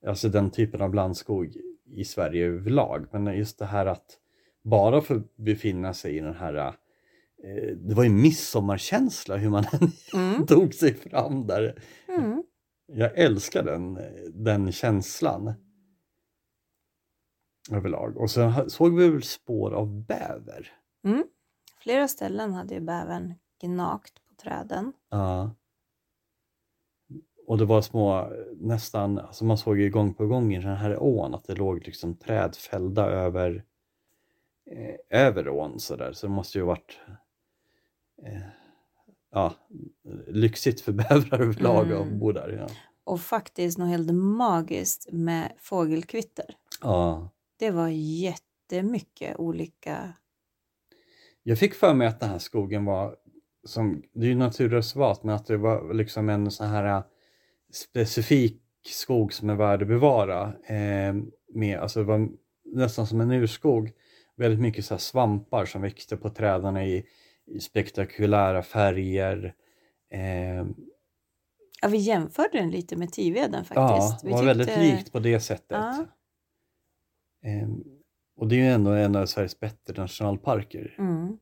alltså 0.08 0.30
den 0.30 0.52
typen 0.52 0.82
av 0.82 0.90
blandskog 0.90 1.54
i 1.86 2.04
Sverige 2.04 2.46
överlag. 2.46 3.06
Men 3.12 3.38
just 3.38 3.60
det 3.60 3.66
här 3.66 3.86
att 3.86 4.06
bara 4.64 5.02
få 5.02 5.22
befinna 5.36 5.94
sig 5.94 6.18
i 6.18 6.20
den 6.20 6.34
här, 6.36 6.56
eh, 7.44 7.76
det 7.76 7.96
var 7.96 8.04
ju 8.04 8.10
midsommarkänsla 8.10 9.38
hur 9.38 9.50
man 9.50 9.66
Mm. 10.14 10.46
tog 10.48 10.74
sig 10.74 10.94
fram 10.94 11.48
där. 11.48 11.82
Mm. 12.08 12.44
Jag 12.88 13.18
älskar 13.18 13.64
den, 13.64 14.00
den 14.34 14.72
känslan. 14.72 15.54
Överlag. 17.72 18.18
Och 18.18 18.32
sen 18.32 18.70
såg 18.70 18.96
vi 19.00 19.10
väl 19.10 19.24
spår 19.24 19.72
av 19.74 19.88
bäver. 20.06 20.72
Mm. 21.06 21.24
Flera 21.80 22.08
ställen 22.08 22.54
hade 22.54 22.74
ju 22.74 22.80
bävern 22.82 23.34
gnagt 23.62 24.14
på 24.30 24.36
träden. 24.36 24.94
Ja. 25.10 25.52
Och 27.48 27.58
det 27.58 27.66
var 27.66 27.82
små, 27.82 28.30
nästan, 28.58 29.20
alltså 29.20 29.46
man 29.46 29.58
såg 29.58 29.80
ju 29.80 29.90
gång 29.90 30.14
på 30.14 30.28
gång 30.28 30.54
i 30.54 30.60
den 30.60 30.78
här 30.78 31.04
ån 31.04 31.34
att 31.36 31.44
det 31.44 31.56
låg 31.56 31.86
liksom 31.86 32.16
träd 32.16 32.56
fällda 32.56 33.06
över, 33.06 33.64
eh, 34.72 35.20
över 35.28 35.50
ån 35.50 35.80
sådär. 35.80 36.14
Så 36.14 36.28
det 36.28 36.34
måste 36.34 36.58
ju 36.58 36.64
varit 36.64 37.00
eh, 38.26 38.42
ja, 39.32 39.54
lyxigt 40.28 40.82
för 40.82 40.92
bävrar 41.10 41.40
överlag 41.42 41.92
att 41.92 42.02
Mm. 42.08 42.20
bo 42.20 42.32
där. 42.32 42.50
Ja. 42.50 42.68
Och 43.04 43.22
faktiskt 43.22 43.78
något 43.78 43.90
helt 43.90 44.14
magiskt 44.14 45.08
med 45.12 45.52
fågelkvitter. 45.60 46.46
ja, 46.82 47.30
Det 47.64 47.72
var 47.72 47.90
jättemycket 47.90 49.40
olika 49.40 50.14
Jag 51.44 51.60
fick 51.60 51.74
för 51.74 51.94
mig 51.94 52.08
att 52.08 52.20
den 52.20 52.30
här 52.30 52.40
skogen 52.40 52.86
var, 52.86 53.16
som, 53.64 54.04
det 54.14 54.26
är 54.26 54.30
ju 54.30 54.36
naturreservat, 54.36 55.24
men 55.24 55.36
att 55.36 55.46
det 55.46 55.58
var 55.58 55.94
liksom 55.94 56.30
en 56.30 56.52
sån 56.52 56.68
här 56.68 56.86
äh, 56.98 57.04
specifik 57.74 58.62
skog 58.86 59.34
som 59.34 59.50
är 59.50 59.56
värd 59.56 59.82
att 59.82 59.88
bevara. 59.88 60.54
Eh, 60.66 61.16
med, 61.54 61.80
alltså 61.80 62.00
det 62.00 62.06
var 62.06 62.30
nästan 62.66 63.08
som 63.08 63.22
en 63.22 63.32
urskog. 63.32 63.92
Väldigt 64.36 64.62
mycket 64.62 64.86
så 64.86 64.98
svampar 64.98 65.66
som 65.66 65.82
växte 65.82 66.18
på 66.18 66.30
träden 66.30 66.78
i, 66.78 67.06
i 67.46 67.60
spektakulära 67.60 68.64
färger. 68.64 69.56
Eh, 70.12 70.66
Ja, 71.82 71.88
vi 71.88 71.98
jämförde 71.98 72.58
den 72.58 72.70
lite 72.72 72.96
med 72.96 73.12
Tiveden 73.12 73.66
faktiskt. 73.66 73.78
ja, 73.78 74.20
det 74.24 74.30
var 74.30 74.38
tyckte- 74.38 74.46
väldigt 74.46 74.78
likt 74.78 75.12
på 75.12 75.20
det 75.20 75.40
sättet. 75.40 75.78
Ja. 75.78 76.06
Eh, 77.44 77.68
och 78.36 78.48
det 78.48 78.56
är 78.56 78.60
ju 78.60 78.68
ändå 78.68 78.92
en 78.92 79.16
av 79.16 79.26
Sveriges 79.26 79.60
bättre 79.60 80.02
nationalparker. 80.02 80.96
Mm. 80.98 81.38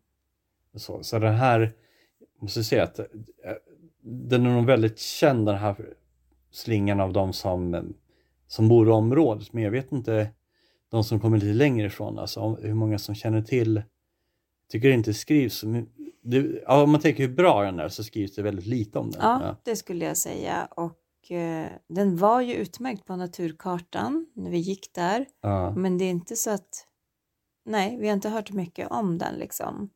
Så, 0.76 1.04
så 1.04 1.20
den 1.20 1.36
här, 1.36 1.60
jag 2.20 2.44
måste 2.44 2.64
säga 2.64 2.84
att 2.84 3.00
eh, 3.00 3.06
den 4.02 4.46
är 4.46 4.56
nog 4.56 4.66
väldigt 4.66 5.00
känd 5.00 5.46
den 5.46 5.58
här 5.58 5.94
slingan 6.52 7.00
av 7.00 7.14
de 7.14 7.34
som, 7.34 7.74
eh, 7.74 7.84
som 8.48 8.68
bor 8.68 8.88
i 8.88 8.92
området. 8.92 9.54
Men 9.54 9.64
jag 9.64 9.72
vet 9.72 9.92
inte 9.92 10.30
de 10.90 11.04
som 11.04 11.20
kommer 11.20 11.38
lite 11.38 11.54
längre 11.54 11.88
ifrån, 11.88 12.20
alltså 12.20 12.58
hur 12.62 12.74
många 12.74 13.00
som 13.00 13.16
känner 13.16 13.42
till. 13.42 13.82
Tycker 14.70 14.88
det 14.88 14.94
inte 14.94 15.14
skrivs 15.14 15.64
det, 16.24 16.62
ja, 16.68 16.84
Om 16.84 16.92
man 16.92 17.02
tänker 17.02 17.28
hur 17.28 17.36
bra 17.36 17.64
den 17.64 17.80
är 17.80 17.90
så 17.90 18.04
skrivs 18.04 18.36
det 18.36 18.42
väldigt 18.42 18.66
lite 18.66 19.00
om 19.00 19.12
den. 19.12 19.22
Ja, 19.22 19.56
det 19.64 19.76
skulle 19.76 20.06
jag 20.06 20.18
säga. 20.18 20.68
Och 20.72 21.01
eh, 21.32 21.72
den 21.90 22.18
var 22.18 22.42
ju 22.42 22.54
utmärkt 22.54 23.06
på 23.06 23.16
naturkartan 23.16 24.28
när 24.36 24.52
vi 24.52 24.58
gick 24.58 24.94
där. 24.94 25.26
Ja. 25.42 25.74
Men 25.76 25.98
det 25.98 26.06
är 26.06 26.10
inte 26.10 26.36
så 26.36 26.52
att... 26.52 26.88
Nej, 27.66 27.98
vi 28.00 28.08
har 28.08 28.14
inte 28.14 28.30
hört 28.30 28.52
mycket 28.52 28.92
om 28.92 29.18
den 29.18 29.36
liksom. 29.36 29.90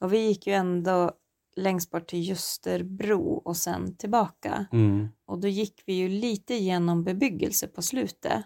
Och 0.00 0.12
vi 0.12 0.18
gick 0.18 0.46
ju 0.46 0.52
ändå 0.52 1.12
längst 1.56 1.90
bort 1.90 2.08
till 2.08 2.18
Ljusterbro 2.18 3.42
och 3.44 3.56
sen 3.56 3.96
tillbaka. 3.96 4.66
Mm. 4.72 5.08
Och 5.26 5.38
då 5.40 5.48
gick 5.48 5.82
vi 5.86 5.92
ju 5.92 6.08
lite 6.08 6.54
genom 6.54 7.04
bebyggelse 7.04 7.68
på 7.68 7.82
slutet. 7.82 8.44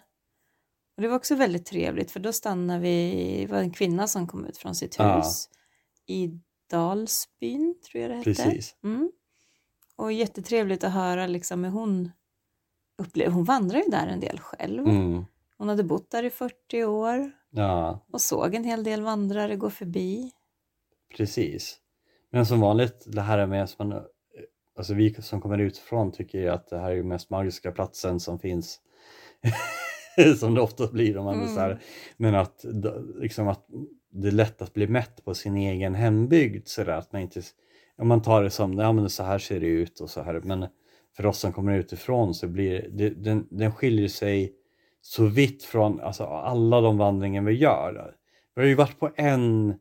Och 0.97 1.03
det 1.03 1.09
var 1.09 1.17
också 1.17 1.35
väldigt 1.35 1.67
trevligt 1.67 2.11
för 2.11 2.21
då 2.21 2.33
stannade 2.33 2.81
vi, 2.81 3.45
det 3.47 3.53
var 3.53 3.59
en 3.59 3.71
kvinna 3.71 4.07
som 4.09 4.27
kom 4.27 4.47
ut 4.47 4.57
från 4.59 4.75
sitt 4.75 4.97
Ja. 4.99 5.17
hus 5.17 5.49
i 6.07 6.31
Dalsbyn, 6.71 7.75
tror 7.91 8.03
jag 8.03 8.11
det 8.11 8.17
hette. 8.17 8.31
Precis. 8.31 8.77
Mm. 8.85 9.11
Och 9.97 10.13
jättetrevligt 10.13 10.85
att 10.85 10.93
höra 10.93 11.27
liksom 11.27 11.65
hur 11.65 11.71
hon 11.71 12.11
upplevde, 12.99 13.35
hon 13.35 13.45
vandrar 13.45 13.79
ju 13.79 13.91
där 13.91 14.07
en 14.07 14.21
del 14.21 14.39
själv. 14.41 14.87
Mm. 14.89 15.25
Hon 15.59 15.69
hade 15.69 15.85
bott 15.85 16.11
där 16.11 16.23
i 16.23 16.31
40 16.31 16.85
år 16.85 17.31
Ja, 17.51 18.01
och 18.13 18.21
såg 18.21 18.55
en 18.55 18.65
hel 18.65 18.85
del 18.85 19.03
vandrare 19.03 19.57
gå 19.57 19.71
förbi. 19.71 20.31
precis. 21.17 21.79
Men 22.31 22.47
som 22.47 22.61
vanligt, 22.61 23.05
det 23.07 23.21
här 23.21 23.47
med 23.47 23.65
att 23.65 23.79
man, 23.79 24.03
alltså 24.79 24.95
vi 24.95 25.15
som 25.23 25.41
kommer 25.41 25.59
utifrån 25.59 26.13
tycker 26.13 26.39
ju 26.39 26.49
att 26.49 26.69
det 26.69 26.79
här 26.79 26.91
är 26.91 26.97
den 26.97 27.09
mest 27.09 27.31
magiska 27.31 27.73
platsen 27.73 28.21
som 28.21 28.39
finns. 28.39 28.81
som 30.39 30.55
det 30.55 30.61
ofta 30.61 30.87
blir 30.87 31.17
om 31.19 31.25
man 31.25 31.35
är 31.35 31.43
Mm. 31.43 31.55
så 31.55 31.61
här. 31.61 31.81
Men 32.17 32.35
att, 32.35 32.65
liksom 33.17 33.49
att 33.49 33.67
det 34.11 34.29
är 34.29 34.33
lätt 34.33 34.63
att 34.63 34.75
bli 34.75 34.87
mätt 34.87 35.25
på 35.25 35.35
sin 35.35 35.57
egen 35.57 35.95
hembygd 35.95 36.69
så 36.69 36.85
där, 36.85 36.93
att 36.93 37.13
man 37.13 37.23
inte, 37.23 37.43
om 37.99 38.09
man 38.09 38.23
tar 38.23 38.43
det 38.43 38.51
som, 38.51 38.79
ja 38.79 38.93
men 38.93 39.11
så 39.11 39.23
här 39.23 39.39
ser 39.39 39.61
det 39.61 39.67
ut 39.67 40.01
och 40.01 40.11
så 40.11 40.23
här, 40.23 40.41
men 40.41 40.67
för 41.17 41.27
oss 41.27 41.39
som 41.39 41.53
kommer 41.53 41.79
utifrån 41.79 42.35
så 42.35 42.49
blir 42.49 42.89
det, 42.93 43.11
den, 43.11 43.47
den 43.51 43.73
skiljer 43.73 44.09
sig 44.09 44.53
så 45.01 45.27
vitt 45.27 45.65
från 45.65 46.01
alltså, 46.01 46.25
alla 46.25 46.81
de 46.81 46.99
vandringar 46.99 47.43
vi 47.43 47.53
gör. 47.53 48.17
Vi 48.55 48.63
har 48.63 48.69
ju 48.69 48.75
varit 48.75 48.99
på 48.99 49.11
en, 49.17 49.75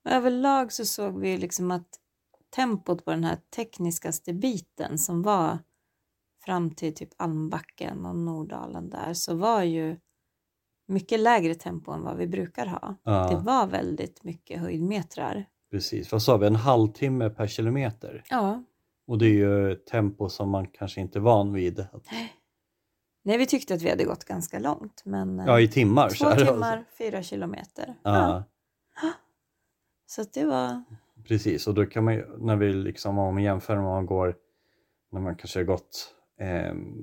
Överlag 0.09 0.71
så 0.71 0.85
såg 0.85 1.19
vi 1.19 1.37
liksom 1.37 1.71
att 1.71 1.87
tempot 2.55 3.05
på 3.05 3.11
den 3.11 3.23
här 3.23 3.37
tekniskaste 3.55 4.33
biten 4.33 4.97
som 4.97 5.21
var 5.21 5.57
fram 6.45 6.71
till 6.71 6.95
typ 6.95 7.09
Almbacken 7.17 8.05
och 8.05 8.15
Nordalen 8.15 8.89
där 8.89 9.13
så 9.13 9.35
var 9.35 9.63
ju 9.63 9.97
mycket 10.87 11.19
lägre 11.19 11.55
tempo 11.55 11.91
än 11.91 12.03
vad 12.03 12.17
vi 12.17 12.27
brukar 12.27 12.65
ha. 12.65 12.95
Ja. 13.03 13.27
Det 13.29 13.37
var 13.37 13.67
väldigt 13.67 14.23
mycket 14.23 14.59
höjdmetrar. 14.59 15.45
Precis, 15.71 16.11
vad 16.11 16.21
sa 16.21 16.37
vi, 16.37 16.47
en 16.47 16.55
halvtimme 16.55 17.29
per 17.29 17.47
kilometer. 17.47 18.23
Ja, 18.29 18.63
Och 19.07 19.17
det 19.17 19.25
är 19.25 19.29
ju 19.33 19.71
ett 19.71 19.85
tempo 19.85 20.29
som 20.29 20.49
man 20.49 20.67
kanske 20.67 21.01
inte 21.01 21.19
är 21.19 21.21
van 21.21 21.53
vid. 21.53 21.79
Att, 21.79 22.05
nej 23.23 23.37
vi 23.37 23.45
tyckte 23.45 23.73
att 23.73 23.81
vi 23.81 23.89
hade 23.89 24.03
gått 24.03 24.23
ganska 24.25 24.59
långt 24.59 25.01
men 25.05 25.39
eh, 25.39 25.45
ja, 25.45 25.59
i 25.59 25.67
timmar. 25.67 26.09
så 26.09 26.23
två 26.23 26.29
det. 26.35 26.45
timmar, 26.45 26.85
fyra 26.97 27.23
kilometer. 27.23 27.95
Ja, 28.03 28.43
Så 30.07 30.21
att 30.21 30.33
det 30.33 30.45
var, 30.45 30.83
precis. 31.27 31.67
Och 31.67 31.73
då 31.73 31.85
kan 31.85 32.03
man 32.03 32.13
ju, 32.13 32.37
när 32.37 32.55
vi 32.55 32.73
liksom, 32.73 33.19
om 33.19 33.33
man 33.33 33.43
jämför 33.43 33.75
med 33.75 33.85
om 33.85 33.91
man 33.91 34.05
går, 34.05 34.35
när 35.11 35.21
man 35.21 35.35
kanske 35.35 35.59
har 35.59 35.63
gått 35.65 36.13
ehm, 36.39 36.95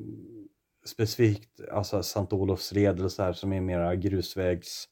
specifikt, 0.84 1.60
alltså 1.72 2.02
Sankt 2.02 2.32
Olofs 2.32 2.72
led 2.72 2.98
eller 2.98 3.08
så 3.08 3.22
här 3.22 3.32
som 3.32 3.52
är 3.52 3.60
mera 3.60 3.94
grusvägs 3.94 4.88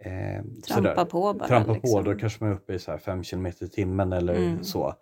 ehm, 0.00 0.60
trampa 0.60 0.90
sådär. 0.94 1.04
på 1.04 1.34
bara. 1.34 1.48
Trampa 1.48 1.72
liksom. 1.72 1.90
på, 2.04 2.10
då 2.10 2.18
kanske 2.18 2.44
man 2.44 2.52
är 2.52 2.56
uppe 2.56 2.74
i 2.74 2.78
så 2.78 2.90
här 2.90 2.98
5 2.98 3.22
km 3.22 3.46
i 3.46 3.52
timmen 3.52 4.12
eller 4.12 4.34
Mm. 4.34 4.64
så. 4.64 4.94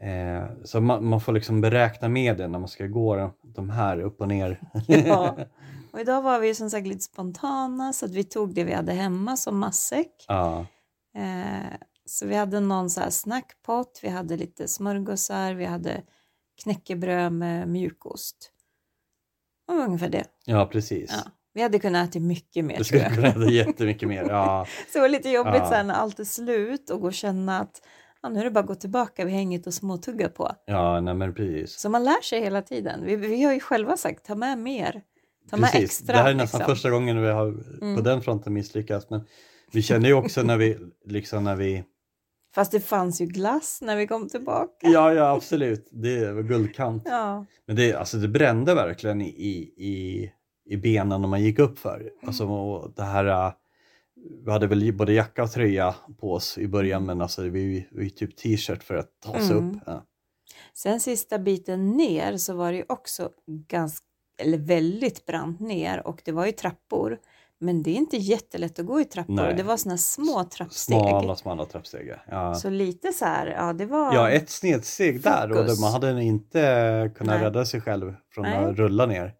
Eh, 0.00 0.42
så 0.64 0.80
man, 0.80 1.04
man 1.04 1.20
får 1.20 1.32
liksom 1.32 1.60
beräkna 1.60 2.08
med 2.08 2.36
det 2.36 2.48
när 2.48 2.58
man 2.58 2.68
ska 2.68 2.86
gå 2.86 3.30
de, 3.42 3.70
här 3.70 4.00
upp 4.00 4.20
och 4.20 4.28
ner. 4.28 4.60
Ja. 4.86 5.36
Och 5.92 6.00
idag 6.00 6.22
var 6.22 6.40
vi 6.40 6.54
som 6.54 6.70
sagt 6.70 6.86
lite 6.86 7.00
spontana 7.04 7.92
så 7.92 8.06
att 8.06 8.14
vi 8.14 8.24
tog 8.24 8.54
det 8.54 8.64
vi 8.64 8.72
hade 8.72 8.92
hemma 8.92 9.36
som 9.36 9.58
matsäck. 9.58 10.24
ja, 10.28 10.66
Eh, 11.14 11.76
Så 12.04 12.26
vi 12.26 12.34
hade 12.34 12.60
någon 12.60 12.90
så 12.90 13.00
här 13.00 13.10
snackpot, 13.10 14.00
vi 14.02 14.08
hade 14.08 14.36
lite 14.36 14.68
smörgåsar, 14.68 15.54
vi 15.54 15.64
hade 15.64 16.02
knäckebröd 16.62 17.32
med 17.32 17.68
mjukost. 17.68 18.52
Det 19.70 19.76
var 19.78 19.84
ungefär 19.86 20.08
det. 20.08 20.24
Ja, 20.44 20.66
precis. 20.66 21.10
Ja. 21.24 21.30
Vi 21.54 21.62
hade 21.62 21.78
kunnat 21.78 22.08
äta 22.10 22.20
mycket 22.20 22.64
mer 22.64 22.74
tror 22.74 22.84
skulle 22.84 23.02
jag. 23.02 23.14
kunna 23.14 23.26
äta 23.28 23.44
jättemycket 23.50 24.08
mer. 24.08 24.24
Ja, 24.28 24.66
Så 24.92 24.98
det 24.98 25.02
var 25.02 25.08
lite 25.08 25.30
jobbigt 25.30 25.54
Ja. 25.56 25.70
sen 25.70 25.86
när 25.86 25.94
allt 25.94 26.18
är 26.20 26.24
slut 26.24 26.90
och 26.90 27.00
gå 27.00 27.06
och 27.06 27.14
känna 27.14 27.58
att 27.60 27.82
ja, 28.22 28.28
nu 28.28 28.40
är 28.40 28.44
det 28.44 28.50
bara 28.50 28.60
att 28.60 28.66
gå 28.66 28.74
tillbaka, 28.74 29.24
vi 29.24 29.32
har 29.32 29.40
inget 29.40 29.66
att 29.66 29.74
småtugga 29.74 30.28
på. 30.28 30.52
ja 30.66 31.00
nej, 31.00 31.14
men 31.14 31.34
precis. 31.34 31.80
Så 31.80 31.88
man 31.88 32.04
lär 32.04 32.22
sig 32.22 32.40
hela 32.42 32.62
tiden. 32.62 33.04
Vi, 33.04 33.16
vi 33.16 33.42
har 33.42 33.52
ju 33.54 33.60
själva 33.60 33.96
sagt, 33.96 34.24
ta 34.24 34.34
med 34.34 34.58
mer. 34.58 35.02
Ta 35.50 35.56
med 35.56 35.70
Precis. 35.70 35.84
extra. 36.00 36.16
det 36.16 36.22
här 36.22 36.30
är 36.30 36.34
nästan 36.34 36.58
liksom. 36.58 36.74
första 36.74 36.90
gången 36.90 37.22
vi 37.22 37.28
har 37.28 37.52
på 37.78 37.84
Mm. 37.84 38.04
den 38.04 38.22
fronten 38.22 38.52
misslyckats. 38.52 39.10
Men 39.10 39.20
vi 39.72 39.82
kände 39.82 40.08
ju 40.08 40.14
också 40.14 40.42
när 40.42 40.56
vi, 40.56 40.76
liksom 41.06 41.44
när 41.44 41.56
vi, 41.56 41.84
Fast 42.54 42.72
det 42.72 42.80
fanns 42.80 43.20
ju 43.20 43.26
glass 43.26 43.78
när 43.82 43.96
vi 43.96 44.06
kom 44.06 44.28
tillbaka. 44.28 44.88
ja 44.88 45.12
ja 45.14 45.30
absolut, 45.36 45.88
det 45.92 46.32
var 46.32 46.42
guldkant. 46.42 47.02
Ja. 47.06 47.46
Men 47.66 47.76
det, 47.76 47.94
alltså, 47.94 48.16
det 48.16 48.28
brände 48.28 48.74
verkligen 48.74 49.20
i, 49.20 49.26
i, 49.76 50.32
i 50.68 50.76
benen 50.76 51.20
när 51.20 51.28
man 51.28 51.42
gick 51.42 51.58
upp 51.58 51.78
för. 51.78 52.10
Alltså, 52.26 52.44
och 52.46 52.92
det 52.96 53.02
här, 53.02 53.24
äh, 53.46 53.52
vi 54.44 54.50
hade 54.50 54.66
väl 54.66 54.92
både 54.92 55.12
jacka 55.12 55.42
och 55.42 55.50
tröja 55.52 55.94
på 56.20 56.32
oss 56.32 56.58
i 56.58 56.68
början 56.68 57.06
men 57.06 57.20
alltså, 57.20 57.42
vi 57.42 57.88
vi 57.92 58.10
typ 58.10 58.36
t-shirt 58.36 58.82
för 58.82 58.94
att 58.94 59.10
ta 59.24 59.30
oss 59.36 59.50
Mm. 59.50 59.70
upp. 59.70 59.82
Ja. 59.86 60.04
Sen 60.74 61.00
sista 61.00 61.38
biten 61.38 61.90
ner 61.90 62.36
så 62.36 62.54
var 62.54 62.72
det 62.72 62.78
ju 62.78 62.84
också 62.88 63.30
ganska, 63.46 64.06
eller 64.38 64.58
väldigt 64.58 65.26
brant 65.26 65.60
ner 65.60 66.06
och 66.06 66.22
det 66.24 66.32
var 66.32 66.46
ju 66.46 66.52
trappor. 66.52 67.18
Men 67.62 67.82
det 67.82 67.90
är 67.90 67.94
inte 67.94 68.16
jättelätt 68.16 68.78
att 68.78 68.86
gå 68.86 69.00
i 69.00 69.04
trappor. 69.04 69.32
Nej. 69.32 69.54
Det 69.54 69.62
var 69.62 69.76
såna 69.76 69.98
små 69.98 70.44
trappsteg. 70.44 70.98
Smala, 70.98 71.36
smala 71.36 71.64
trappsteg. 71.64 72.14
Ja. 72.28 72.54
Så 72.54 72.70
lite 72.70 73.12
så 73.12 73.24
här, 73.24 73.46
ja 73.46 73.72
det 73.72 73.86
var... 73.86 74.14
ja, 74.14 74.30
ett 74.30 74.50
snedsteg 74.50 75.22
där 75.22 75.50
och 75.50 75.56
Fokus. 75.56 75.76
det, 75.78 75.80
man 75.84 75.92
hade 75.92 76.22
inte 76.22 77.12
kunnat 77.16 77.34
Nej. 77.36 77.44
rädda 77.44 77.64
sig 77.64 77.80
själv 77.80 78.14
från 78.34 78.42
Nej. 78.42 78.56
att 78.64 78.76
rulla 78.76 79.06
ner. 79.06 79.34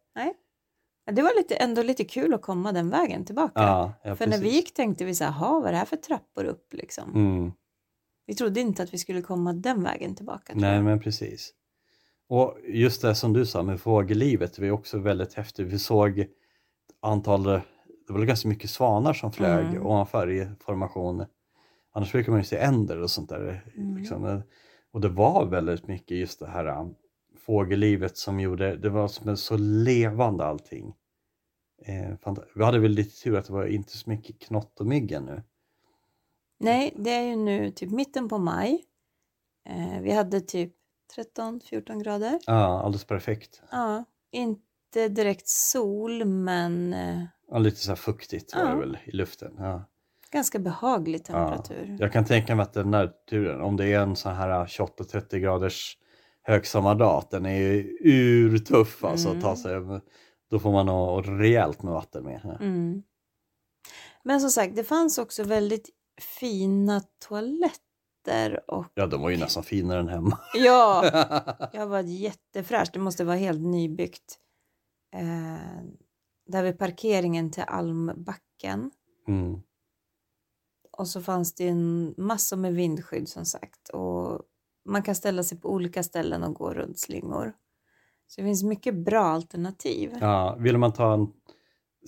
Ja, 1.07 1.13
Det 1.13 1.23
var 1.23 1.37
lite, 1.37 1.55
ändå 1.55 1.83
lite 1.83 2.05
kul 2.05 2.35
att 2.35 2.43
komma 2.43 2.73
den 2.73 2.91
vägen 2.91 3.25
tillbaka. 3.25 3.53
Ja, 3.63 3.93
ja, 4.05 4.17
För 4.17 4.27
när 4.27 4.37
vi 4.39 4.43
precis. 4.43 4.57
gick 4.57 4.75
tänkte 4.75 5.05
vi 5.05 5.15
så 5.15 5.25
här, 5.25 5.31
"Ha, 5.33 5.61
vad 5.61 5.69
är 5.69 5.73
det 5.73 5.79
här 5.79 5.85
för 5.85 5.97
trappor 5.97 6.45
upp 6.45 6.73
liksom? 6.75 7.15
Mm. 7.15 7.53
Vi 8.27 8.35
trodde 8.35 8.61
inte 8.61 8.83
att 8.83 8.95
vi 8.95 8.99
skulle 8.99 9.23
komma 9.23 9.53
den 9.53 9.83
vägen 9.83 10.15
tillbaka. 10.15 10.53
Nej, 10.57 10.83
men 10.83 11.01
precis. 11.01 11.53
Och 12.29 12.57
just 12.69 13.03
det 13.03 13.15
som 13.15 13.33
du 13.33 13.47
sa 13.47 13.63
med 13.63 13.81
fågellivet, 13.81 14.55
det 14.55 14.63
var 14.63 14.71
också 14.71 14.99
väldigt 14.99 15.35
häftigt. 15.35 15.67
Vi 15.67 15.79
såg 15.79 16.27
antal, 17.03 17.61
det 18.13 18.19
var 18.19 18.27
ganska 18.27 18.49
mycket 18.49 18.71
svanar 18.71 19.13
som 19.13 19.33
flög 19.33 19.67
Mm. 19.67 19.87
ovanför 19.87 20.31
i 20.31 20.49
formation. 20.61 21.25
Annars 21.93 22.13
brukar 22.13 22.33
man 22.33 22.41
ju 22.41 22.45
se 22.45 22.57
änder 22.57 23.03
och 23.03 23.11
sånt 23.11 23.29
där. 23.29 23.65
Mm. 23.77 23.97
Liksom. 23.97 24.43
Och 24.93 25.01
det 25.01 25.09
var 25.09 25.47
väldigt 25.47 25.87
mycket 25.89 26.17
just 26.17 26.41
det 26.41 26.47
här 26.47 26.67
um, 26.81 26.95
fågellivet 27.39 28.17
som 28.17 28.41
gjorde, 28.41 28.77
det 28.77 28.89
var 28.89 29.09
som 29.09 29.37
så 29.37 29.57
levande 29.57 30.45
allting. 30.45 30.95
Eh, 31.87 32.35
vi 32.55 32.65
hade 32.65 32.79
väl 32.79 32.91
lite 32.91 33.23
tur 33.23 33.37
att 33.37 33.47
det 33.47 33.53
var 33.53 33.67
inte 33.67 33.97
så 33.97 34.11
mycket 34.11 34.39
knott 34.41 34.81
och 34.81 34.87
mygg 34.87 35.13
ännu. 35.13 35.43
Nej, 36.59 36.95
det 36.97 37.11
är 37.11 37.23
ju 37.23 37.37
nu 37.37 37.71
typ 37.71 37.91
mitten 37.91 38.29
på 38.29 38.39
maj. 38.39 38.85
Eh, 39.69 40.01
vi 40.01 40.13
hade 40.13 40.41
typ 40.41 40.75
13-14 41.37 42.03
grader. 42.03 42.39
Ja, 42.47 42.83
alldeles 42.83 43.05
perfekt. 43.05 43.63
Ja, 43.71 44.05
inte 44.31 45.09
direkt 45.09 45.49
sol 45.49 46.25
men 46.25 46.93
eh, 46.93 47.23
Ja, 47.51 47.59
lite 47.59 47.77
så 47.77 47.91
här 47.91 47.97
fuktigt 47.97 48.55
var 48.55 48.63
Ja. 48.63 48.69
det 48.69 48.77
väl 48.81 48.99
i 49.05 49.11
luften. 49.13 49.55
Ja. 49.59 49.85
ganska 50.33 50.59
behaglig 50.59 51.25
temperatur. 51.25 51.97
Jag 52.01 52.13
kan 52.13 52.25
tänka 52.25 52.55
mig 52.55 52.63
att 52.63 52.73
den 52.73 52.91
där 52.91 53.13
turen, 53.31 53.61
om 53.61 53.77
det 53.77 53.87
är 53.93 54.01
en 54.01 54.17
sån 54.17 54.35
här 54.35 54.67
28-30 54.67 55.39
graders 55.39 55.97
högsommardag, 56.43 57.25
den 57.31 57.47
är 57.47 57.59
ju 57.59 57.99
urtuff 58.03 59.05
alltså 59.05 59.29
att 59.29 59.41
ta 59.41 59.47
Mm. 59.49 59.57
sig. 59.57 60.01
Då 60.51 60.59
får 60.59 60.73
man 60.73 60.89
ha 60.89 61.23
rejält 61.23 61.83
med 61.83 61.93
vatten 61.93 62.25
med. 62.25 62.57
Mm. 62.61 63.03
Men 64.25 64.41
som 64.41 64.51
sagt, 64.51 64.77
det 64.77 64.85
fanns 64.85 65.19
också 65.19 65.43
väldigt 65.45 65.91
fina 66.41 67.03
toaletter 67.29 68.71
och 68.71 68.87
Ja, 68.95 69.07
de 69.07 69.21
var 69.23 69.31
ju 69.31 69.37
nästan 69.37 69.63
finare 69.63 70.01
än 70.01 70.09
hemma. 70.09 70.39
ja, 70.55 71.05
jag 71.73 71.87
var 71.87 72.01
jättefräscht. 72.01 72.93
Det 72.93 72.99
måste 73.01 73.25
vara 73.25 73.37
helt 73.37 73.61
nybyggt. 73.61 74.39
Eh, 75.15 75.85
där 76.51 76.63
vid 76.63 76.79
parkeringen 76.79 77.51
till 77.51 77.63
Almbacken. 77.67 78.91
mm. 79.29 79.61
Och 80.93 81.09
så 81.09 81.21
fanns 81.21 81.55
det 81.55 81.69
en 81.69 82.15
massor 82.17 82.57
med 82.57 82.75
vindskydd 82.75 83.29
som 83.29 83.45
sagt. 83.45 83.89
Och 83.89 84.43
man 84.85 85.03
kan 85.03 85.15
ställa 85.15 85.43
sig 85.43 85.61
på 85.61 85.69
olika 85.73 86.03
ställen 86.03 86.43
och 86.43 86.55
gå 86.55 86.75
runt 86.75 86.99
slingor. 86.99 87.53
Så 88.27 88.41
det 88.41 88.47
finns 88.47 88.63
mycket 88.63 88.95
bra 88.95 89.23
alternativ. 89.25 90.13
Ja, 90.21 90.57
vill 90.59 90.79
man 90.79 90.93
ta 90.93 91.15
en, 91.15 91.29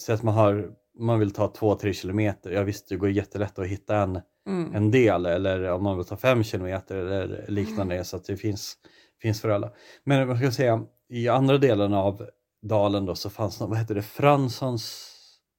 säg 0.01 0.15
att 0.15 0.23
man 0.23 0.35
har, 0.35 0.71
man 0.99 1.19
vill 1.19 1.31
ta 1.31 1.47
2-3 1.53 1.93
kilometer, 1.93 2.51
ja 2.51 2.63
visst 2.63 2.89
det 2.89 2.97
går 2.97 3.11
jättelätt 3.11 3.59
att 3.59 3.67
hitta 3.67 3.97
en, 3.97 4.21
Mm. 4.47 4.75
en 4.75 4.91
del 4.91 5.27
eller 5.27 5.71
om 5.71 5.83
man 5.85 5.97
vill 5.97 6.07
ta 6.07 6.17
5 6.17 6.43
kilometer 6.45 6.97
eller 6.97 7.45
liknande 7.49 8.05
så 8.05 8.17
att 8.17 8.25
det 8.25 8.37
finns, 8.37 8.77
finns 9.21 9.41
för 9.41 9.49
alla. 9.49 9.73
Men 10.05 10.29
man 10.29 10.39
ska 10.39 10.51
säga, 10.51 10.85
i 11.09 11.29
andra 11.29 11.59
delen 11.59 11.95
av 11.95 12.27
dalen 12.63 13.07
då 13.07 13.15
så 13.15 13.31
fanns 13.31 13.59
det, 13.59 13.67
vad 13.67 13.79
heter 13.79 13.95
det, 13.95 14.03
Franssons 14.03 15.09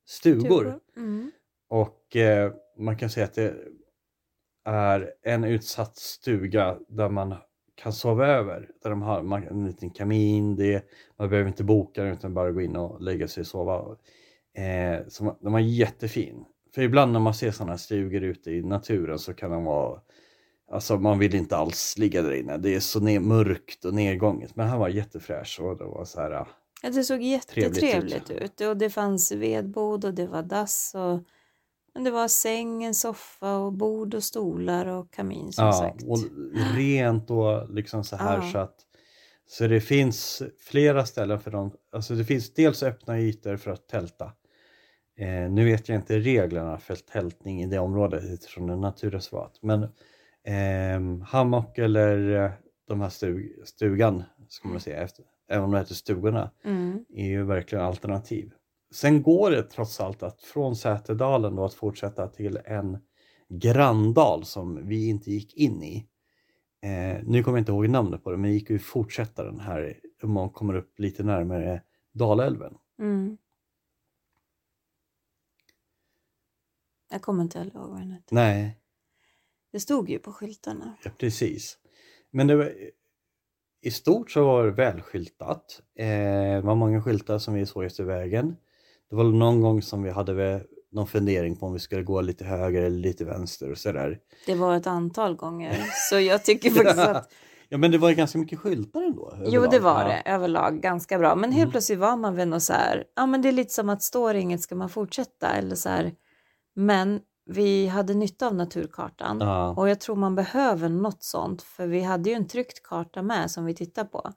stugor. 0.06 0.80
Mm. 0.98 1.32
Och 1.70 2.16
eh, 2.16 2.52
man 2.78 2.98
kan 2.98 3.10
säga 3.10 3.26
att 3.26 3.34
det 3.34 3.56
är 4.66 5.14
en 5.24 5.44
utsatt 5.44 5.98
stuga 5.98 6.78
där 6.88 7.10
man 7.10 7.36
kan 7.76 7.94
sova 7.94 8.28
över. 8.28 8.70
Där 8.84 8.90
de 8.90 9.02
har 9.02 9.22
man, 9.22 9.44
en 9.44 9.66
liten 9.68 9.90
kamin, 9.90 10.56
det, 10.56 10.86
man 11.18 11.30
behöver 11.30 11.48
inte 11.50 11.64
boka 11.64 12.04
utan 12.04 12.34
bara 12.34 12.52
gå 12.52 12.62
in 12.62 12.76
och 12.76 13.02
lägga 13.02 13.28
sig 13.28 13.42
och 13.42 13.48
sova. 13.48 13.98
Eh, 14.58 15.08
så 15.08 15.38
de 15.42 15.56
är 15.56 15.60
jättefin. 15.60 16.46
För 16.76 16.82
ibland 16.82 17.12
när 17.12 17.20
man 17.20 17.34
ser 17.34 17.52
sådana 17.52 17.78
stugor 17.78 18.24
ute 18.24 18.52
i 18.52 18.62
naturen 18.62 19.20
så 19.20 19.34
kan 19.34 19.52
de 19.52 19.64
vara 19.64 20.02
Alltså 20.72 20.98
man 20.98 21.20
vill 21.20 21.36
inte 21.36 21.58
alls 21.58 21.98
ligga 21.98 22.22
där 22.22 22.34
inne. 22.34 22.58
Det 22.58 22.76
är 22.76 22.80
så 22.80 23.02
mörkt 23.02 23.86
och 23.86 23.94
nedgånget. 23.94 24.56
Men 24.56 24.68
han 24.68 24.80
var 24.80 24.90
jättefräsch 24.90 25.60
och 25.62 25.78
det 25.78 25.84
var 25.84 26.06
så 26.06 26.22
här. 26.22 26.48
Ja, 26.84 26.90
det 26.90 27.04
såg 27.04 27.20
Trevligt 27.20 27.56
jättetrevligt 27.56 28.32
ut. 28.32 28.42
ut. 28.42 28.62
Och 28.68 28.78
det 28.78 28.90
fanns 28.90 29.32
vedbord 29.32 30.06
och 30.06 30.14
det 30.14 30.28
var 30.28 30.44
dass 30.44 30.96
och 30.96 31.20
men 31.94 32.04
det 32.04 32.12
var 32.12 32.28
säng, 32.28 32.84
en 32.84 32.94
soffa 32.94 33.56
och 33.58 33.74
bord 33.74 34.14
och 34.14 34.24
stolar 34.24 34.86
och 34.86 35.12
kamin 35.14 35.54
som 35.54 35.66
Ja, 35.66 35.74
sagt. 35.74 36.04
och 36.04 36.18
rent 36.76 37.30
och 37.32 37.74
liksom 37.74 38.04
så 38.04 38.16
här 38.16 38.38
Ja. 38.38 38.52
så 38.52 38.58
att 38.58 38.76
så 39.48 39.68
det 39.68 39.82
finns 39.82 40.42
flera 40.60 41.06
ställen 41.06 41.40
för 41.40 41.52
dem. 41.52 41.72
Alltså 41.92 42.16
det 42.16 42.26
finns 42.26 42.54
dels 42.54 42.84
öppna 42.84 43.20
ytor 43.20 43.58
för 43.58 43.72
att 43.72 43.88
tälta. 43.88 44.26
Eh, 45.18 45.52
nu 45.52 45.66
vet 45.66 45.90
jag 45.90 45.96
inte 45.96 46.20
reglerna 46.20 46.78
för 46.78 46.96
tältning 46.96 47.64
i 47.64 47.68
det 47.68 47.80
området 47.80 48.24
eftersom 48.34 48.68
det 48.68 48.74
är 48.74 48.78
naturreservat. 48.78 49.60
Men 49.62 49.88
ehm, 50.46 51.22
hammock 51.22 51.78
eller 51.78 52.44
eh, 52.46 52.52
de 52.88 53.02
här 53.02 53.10
stug, 53.10 53.62
stugan, 53.66 54.24
ska 54.50 54.68
man 54.68 54.80
säga, 54.80 55.02
efter, 55.04 55.26
även 55.54 55.64
om 55.66 55.72
det 55.72 55.80
heter 55.80 55.94
stugorna, 55.96 56.52
Mm. 56.64 57.06
är 57.10 57.26
ju 57.28 57.44
verkligen 57.44 57.84
alternativ. 57.84 58.52
Sen 58.94 59.24
går 59.24 59.52
det 59.52 59.64
trots 59.64 60.00
allt 60.00 60.24
att 60.24 60.42
från 60.42 60.76
Säterdalen 60.76 61.56
då 61.56 61.66
att 61.66 61.74
fortsätta 61.74 62.28
till 62.28 62.60
en 62.66 62.98
granndal 63.50 64.46
som 64.46 64.88
vi 64.88 65.08
inte 65.10 65.32
gick 65.32 65.54
in 65.54 65.84
i. 65.84 66.08
Eh, 66.82 67.24
nu 67.24 67.44
kommer 67.44 67.58
jag 67.58 67.62
inte 67.62 67.72
ihåg 67.72 67.90
namnet 67.90 68.24
på 68.24 68.32
det, 68.32 68.38
men 68.38 68.50
det 68.50 68.56
gick 68.56 68.70
ju 68.70 68.80
fortsätta 68.80 69.44
den 69.44 69.60
här 69.60 70.00
om 70.24 70.32
man 70.32 70.50
kommer 70.50 70.76
upp 70.76 71.00
lite 71.00 71.24
närmare 71.24 71.82
Dalälven. 72.14 72.78
Mm. 73.00 73.38
Jag 77.10 77.22
kommer 77.22 77.44
inte 77.44 77.60
ihåg 77.60 77.90
vad 77.90 78.00
den 78.00 78.12
hette. 78.12 78.36
Nej, 78.36 78.80
Det 79.72 79.80
stod 79.80 80.10
ju 80.10 80.20
på 80.20 80.32
skyltarna. 80.34 80.96
ja, 81.04 81.12
precis. 81.18 81.78
Men 82.32 82.48
det 82.48 82.56
var, 82.56 82.74
i 83.84 83.92
stort 83.92 84.32
så 84.32 84.44
var 84.46 84.66
det 84.66 84.72
välskyltat. 84.72 85.82
Eh, 86.00 86.06
det 86.56 86.62
var 86.64 86.76
många 86.76 87.02
skyltar 87.04 87.38
som 87.38 87.54
vi 87.54 87.66
såg 87.66 87.84
efter 87.86 88.04
vägen. 88.04 88.56
Det 89.10 89.16
var 89.16 89.24
någon 89.24 89.62
gång 89.62 89.82
som 89.82 90.04
vi 90.04 90.10
hade 90.10 90.62
någon 90.92 91.08
fundering 91.08 91.56
på 91.56 91.66
om 91.66 91.74
vi 91.74 91.80
skulle 91.80 92.04
gå 92.04 92.22
lite 92.22 92.46
höger 92.46 92.82
eller 92.82 92.98
lite 92.98 93.26
vänster 93.26 93.72
och 93.72 93.78
sådär. 93.78 94.20
Det 94.46 94.56
var 94.56 94.76
ett 94.78 94.88
antal 94.88 95.36
gånger. 95.36 95.84
Så 96.10 96.20
jag 96.20 96.44
tycker 96.46 96.70
faktiskt 96.70 97.00
att 97.00 97.32
Ja 97.70 97.78
men 97.78 97.92
det 97.92 97.98
var 97.98 98.10
ju 98.10 98.16
ganska 98.16 98.38
mycket 98.38 98.60
skyltar 98.60 99.02
ändå. 99.04 99.34
Jo, 99.38 99.46
överlag. 99.46 99.72
det 99.72 99.80
var 99.80 100.02
Ja. 100.02 100.08
det 100.08 100.22
överlag 100.32 100.82
ganska 100.82 101.18
bra. 101.18 101.36
Men 101.36 101.52
helt 101.52 101.62
Mm. 101.64 101.72
plötsligt 101.72 102.00
var 102.00 102.18
man 102.18 102.36
väl 102.36 102.48
något 102.48 102.64
så 102.64 102.74
här, 102.74 103.04
ja 103.16 103.26
men 103.26 103.42
det 103.42 103.48
är 103.48 103.52
lite 103.54 103.74
som 103.74 103.90
att 103.90 104.02
står 104.04 104.36
inget 104.36 104.62
ska 104.62 104.76
man 104.76 104.90
fortsätta 104.90 105.50
eller 105.50 105.76
så 105.76 105.90
här. 105.90 106.12
Men 106.76 107.20
vi 107.46 107.88
hade 107.88 108.14
nytta 108.14 108.48
av 108.48 108.56
naturkartan 108.56 109.38
Ja. 109.42 109.70
och 109.78 109.90
jag 109.90 110.00
tror 110.00 110.16
man 110.16 110.36
behöver 110.36 110.90
något 110.90 111.24
sånt 111.24 111.62
för 111.62 111.88
vi 111.88 112.02
hade 112.02 112.30
ju 112.30 112.36
en 112.36 112.48
tryckt 112.48 112.84
karta 112.84 113.22
med 113.22 113.52
som 113.52 113.66
vi 113.66 113.74
tittar 113.76 114.04
på. 114.04 114.32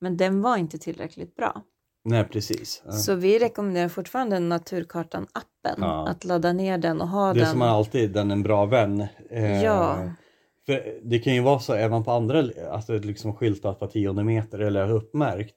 Men 0.00 0.16
den 0.16 0.42
var 0.42 0.56
inte 0.56 0.78
tillräckligt 0.78 1.36
bra. 1.36 1.62
Nej, 2.04 2.24
precis. 2.24 2.82
Ja. 2.86 2.92
Så 2.92 3.14
vi 3.14 3.38
rekommenderar 3.38 3.88
fortfarande 3.88 4.38
Naturkartan-appen. 4.38 5.76
Ja. 5.78 6.08
Att 6.08 6.24
ladda 6.24 6.52
ner 6.52 6.78
den 6.78 7.00
och 7.00 7.08
ha 7.08 7.32
Det 7.32 7.38
är 7.40 7.42
den. 7.44 7.52
som 7.52 7.62
alltid, 7.62 8.12
den 8.12 8.30
är 8.30 8.34
en 8.34 8.42
bra 8.42 8.64
vän. 8.66 9.06
Eh, 9.30 9.62
Ja. 9.64 9.96
För 10.66 11.00
det 11.02 11.18
kan 11.18 11.34
ju 11.34 11.40
vara 11.40 11.58
så 11.58 11.72
även 11.72 12.04
på 12.04 12.10
andra, 12.10 12.44
alltså 12.72 12.98
liksom 12.98 13.34
skyltat 13.36 13.78
på 13.80 13.86
tionde 13.86 14.24
meter 14.24 14.58
eller 14.58 14.90
uppmärkt. 14.90 15.54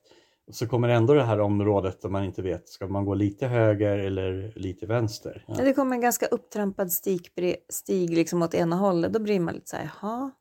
Så 0.51 0.67
kommer 0.67 0.89
ändå 0.89 1.13
det 1.13 1.23
här 1.23 1.39
området 1.39 2.01
där 2.01 2.09
man 2.09 2.23
inte 2.23 2.41
vet, 2.41 2.69
ska 2.69 2.87
man 2.87 3.05
gå 3.05 3.13
lite 3.13 3.47
höger 3.47 3.97
eller 3.97 4.53
lite 4.55 4.85
vänster? 4.85 5.45
Ja. 5.47 5.53
Det 5.55 5.73
kommer 5.73 5.95
en 5.95 6.01
ganska 6.01 6.25
upptrampad 6.25 6.91
stig, 6.91 7.29
stig 7.69 8.09
liksom 8.09 8.41
åt 8.41 8.53
ena 8.53 8.75
hållet, 8.75 9.13
då 9.13 9.19
blir 9.19 9.39
man 9.39 9.53
lite 9.53 9.69
så 9.69 9.75
här, 9.75 9.91
jaha. 10.01 10.31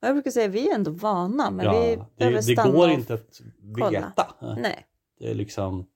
Jag 0.00 0.14
brukar 0.14 0.30
säga 0.30 0.48
vi 0.48 0.70
är 0.70 0.74
ändå 0.74 0.90
vana, 0.90 1.50
men 1.50 1.70
vi 1.70 1.92
Ja, 1.94 2.06
behöver 2.16 2.36
det, 2.36 2.46
det 2.46 2.52
stanna 2.52 2.72
går 2.72 2.86
och 2.86 2.92
inte 2.92 3.14
att 3.14 3.40
kolla. 3.74 3.90
veta. 3.90 4.34
Nej. 4.60 4.86
Det 5.18 5.30
är 5.30 5.34
liksom, 5.34 5.86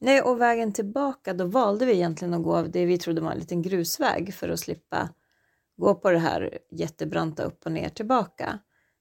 Nej, 0.00 0.22
och 0.22 0.40
vägen 0.40 0.72
tillbaka, 0.72 1.34
då 1.34 1.44
valde 1.44 1.86
vi 1.86 1.92
egentligen 1.92 2.34
att 2.34 2.42
gå 2.42 2.56
av 2.56 2.70
det 2.70 2.84
vi 2.86 2.98
trodde 2.98 3.20
var 3.20 3.32
en 3.32 3.38
liten 3.38 3.62
grusväg 3.62 4.34
för 4.34 4.48
att 4.48 4.60
slippa 4.60 5.08
gå 5.76 5.94
på 5.94 6.10
det 6.10 6.18
här 6.18 6.58
jättebranta 6.70 7.42
upp 7.42 7.66
och 7.66 7.72
ner 7.72 7.88
tillbaka. 7.88 8.58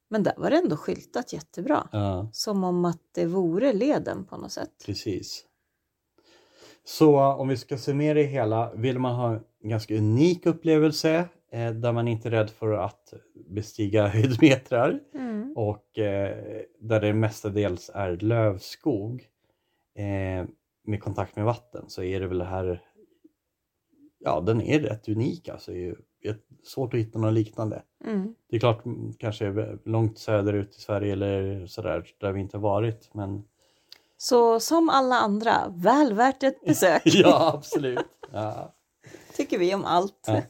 Men 0.09 0.23
där 0.23 0.33
var 0.37 0.49
det 0.49 0.57
ändå 0.57 0.77
skyltat 0.77 1.33
jättebra. 1.33 1.89
ja 1.91 2.29
Som 2.33 2.63
om 2.63 2.85
att 2.85 3.01
det 3.15 3.25
vore 3.25 3.73
leden 3.73 4.25
på 4.25 4.37
något 4.37 4.51
sätt. 4.51 4.71
precis. 4.85 5.45
Så 6.83 7.19
om 7.19 7.47
vi 7.47 7.57
ska 7.57 7.77
summera 7.77 8.13
det 8.13 8.23
hela, 8.23 8.73
vill 8.73 8.99
man 8.99 9.15
ha 9.15 9.33
en 9.63 9.69
ganska 9.69 9.95
unik 9.97 10.45
upplevelse 10.45 11.29
eh, 11.51 11.71
där 11.71 11.91
man 11.91 12.07
inte 12.07 12.29
är 12.29 12.31
rädd 12.31 12.49
för 12.49 12.71
att 12.71 13.13
bestiga 13.49 14.07
höjdmetrar 14.13 14.99
Mm. 15.13 15.53
och 15.57 15.99
eh, 15.99 16.61
där 16.79 17.01
det 17.01 17.13
mestadels 17.13 17.91
är 17.93 18.17
lövskog 18.17 19.27
eh, 19.95 20.47
med 20.83 21.01
kontakt 21.03 21.35
med 21.35 21.45
vatten 21.45 21.85
så 21.87 22.03
är 22.03 22.19
det 22.19 22.27
väl 22.27 22.37
det 22.37 22.45
här, 22.45 22.81
ja 24.19 24.41
den 24.41 24.61
är 24.61 24.79
rätt 24.79 25.09
unik 25.09 25.49
alltså. 25.49 25.71
Svårt 26.63 26.93
att 26.93 26.99
hitta 26.99 27.19
något 27.19 27.33
liknande. 27.33 27.81
Mm. 28.05 28.35
Det 28.49 28.55
är 28.55 28.59
klart 28.59 28.85
mm, 28.85 29.13
kanske 29.13 29.77
långt 29.85 30.17
söderut 30.17 30.75
i 30.75 30.81
Sverige 30.81 31.13
eller 31.13 31.65
sådär 31.65 32.05
där 32.19 32.31
vi 32.31 32.39
inte 32.41 32.57
varit 32.57 33.09
men 33.13 33.43
Så 34.17 34.59
som 34.59 34.89
alla 34.89 35.15
andra, 35.15 35.73
väl 35.75 36.13
värt 36.13 36.43
ett 36.43 36.61
besök. 36.65 37.01
ja 37.05 37.51
absolut. 37.55 37.99
Ja. 38.33 38.73
Tycker 39.35 39.57
vi 39.59 39.75
om 39.75 39.85
allt. 39.85 40.25
Ja. 40.27 40.41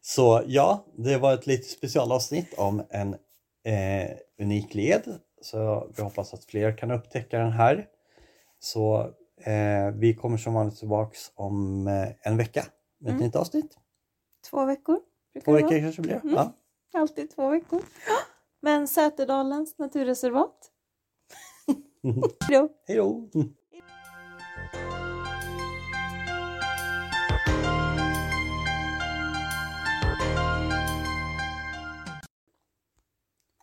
Så 0.00 0.42
ja, 0.46 0.84
det 0.96 1.18
var 1.18 1.34
ett 1.34 1.46
litet 1.46 1.66
specialavsnitt 1.70 2.54
om 2.58 2.82
en 2.90 3.14
eh, 3.64 4.10
unik 4.40 4.74
led. 4.74 5.18
Så 5.42 5.88
vi 5.96 6.02
hoppas 6.02 6.34
att 6.34 6.44
fler 6.44 6.76
kan 6.78 6.90
upptäcka 6.90 7.38
den 7.38 7.52
här. 7.52 7.86
Så 8.58 9.00
eh, 9.40 9.90
vi 9.94 10.14
kommer 10.14 10.36
som 10.36 10.54
vanligt 10.54 10.78
tillbaks 10.78 11.32
om 11.34 11.86
eh, 11.86 12.08
en 12.22 12.36
vecka 12.36 12.64
med 13.00 13.08
ett 13.10 13.14
Mm. 13.14 13.26
nytt 13.26 13.36
avsnitt. 13.36 13.78
Två 14.50 14.64
veckor. 14.64 14.98
Brukar 15.34 15.44
Två 15.44 15.52
veckor 15.52 15.80
kanske 15.80 16.02
blir. 16.02 16.20
Mm. 16.24 16.34
Ja. 16.34 16.52
Alltid 16.92 17.30
två 17.30 17.48
veckor. 17.48 17.82
Men 18.60 18.88
Säterdalens 18.88 19.78
naturreservat. 19.78 20.70
Då. 22.48 22.68
Hej 22.86 22.96
då! 22.96 23.28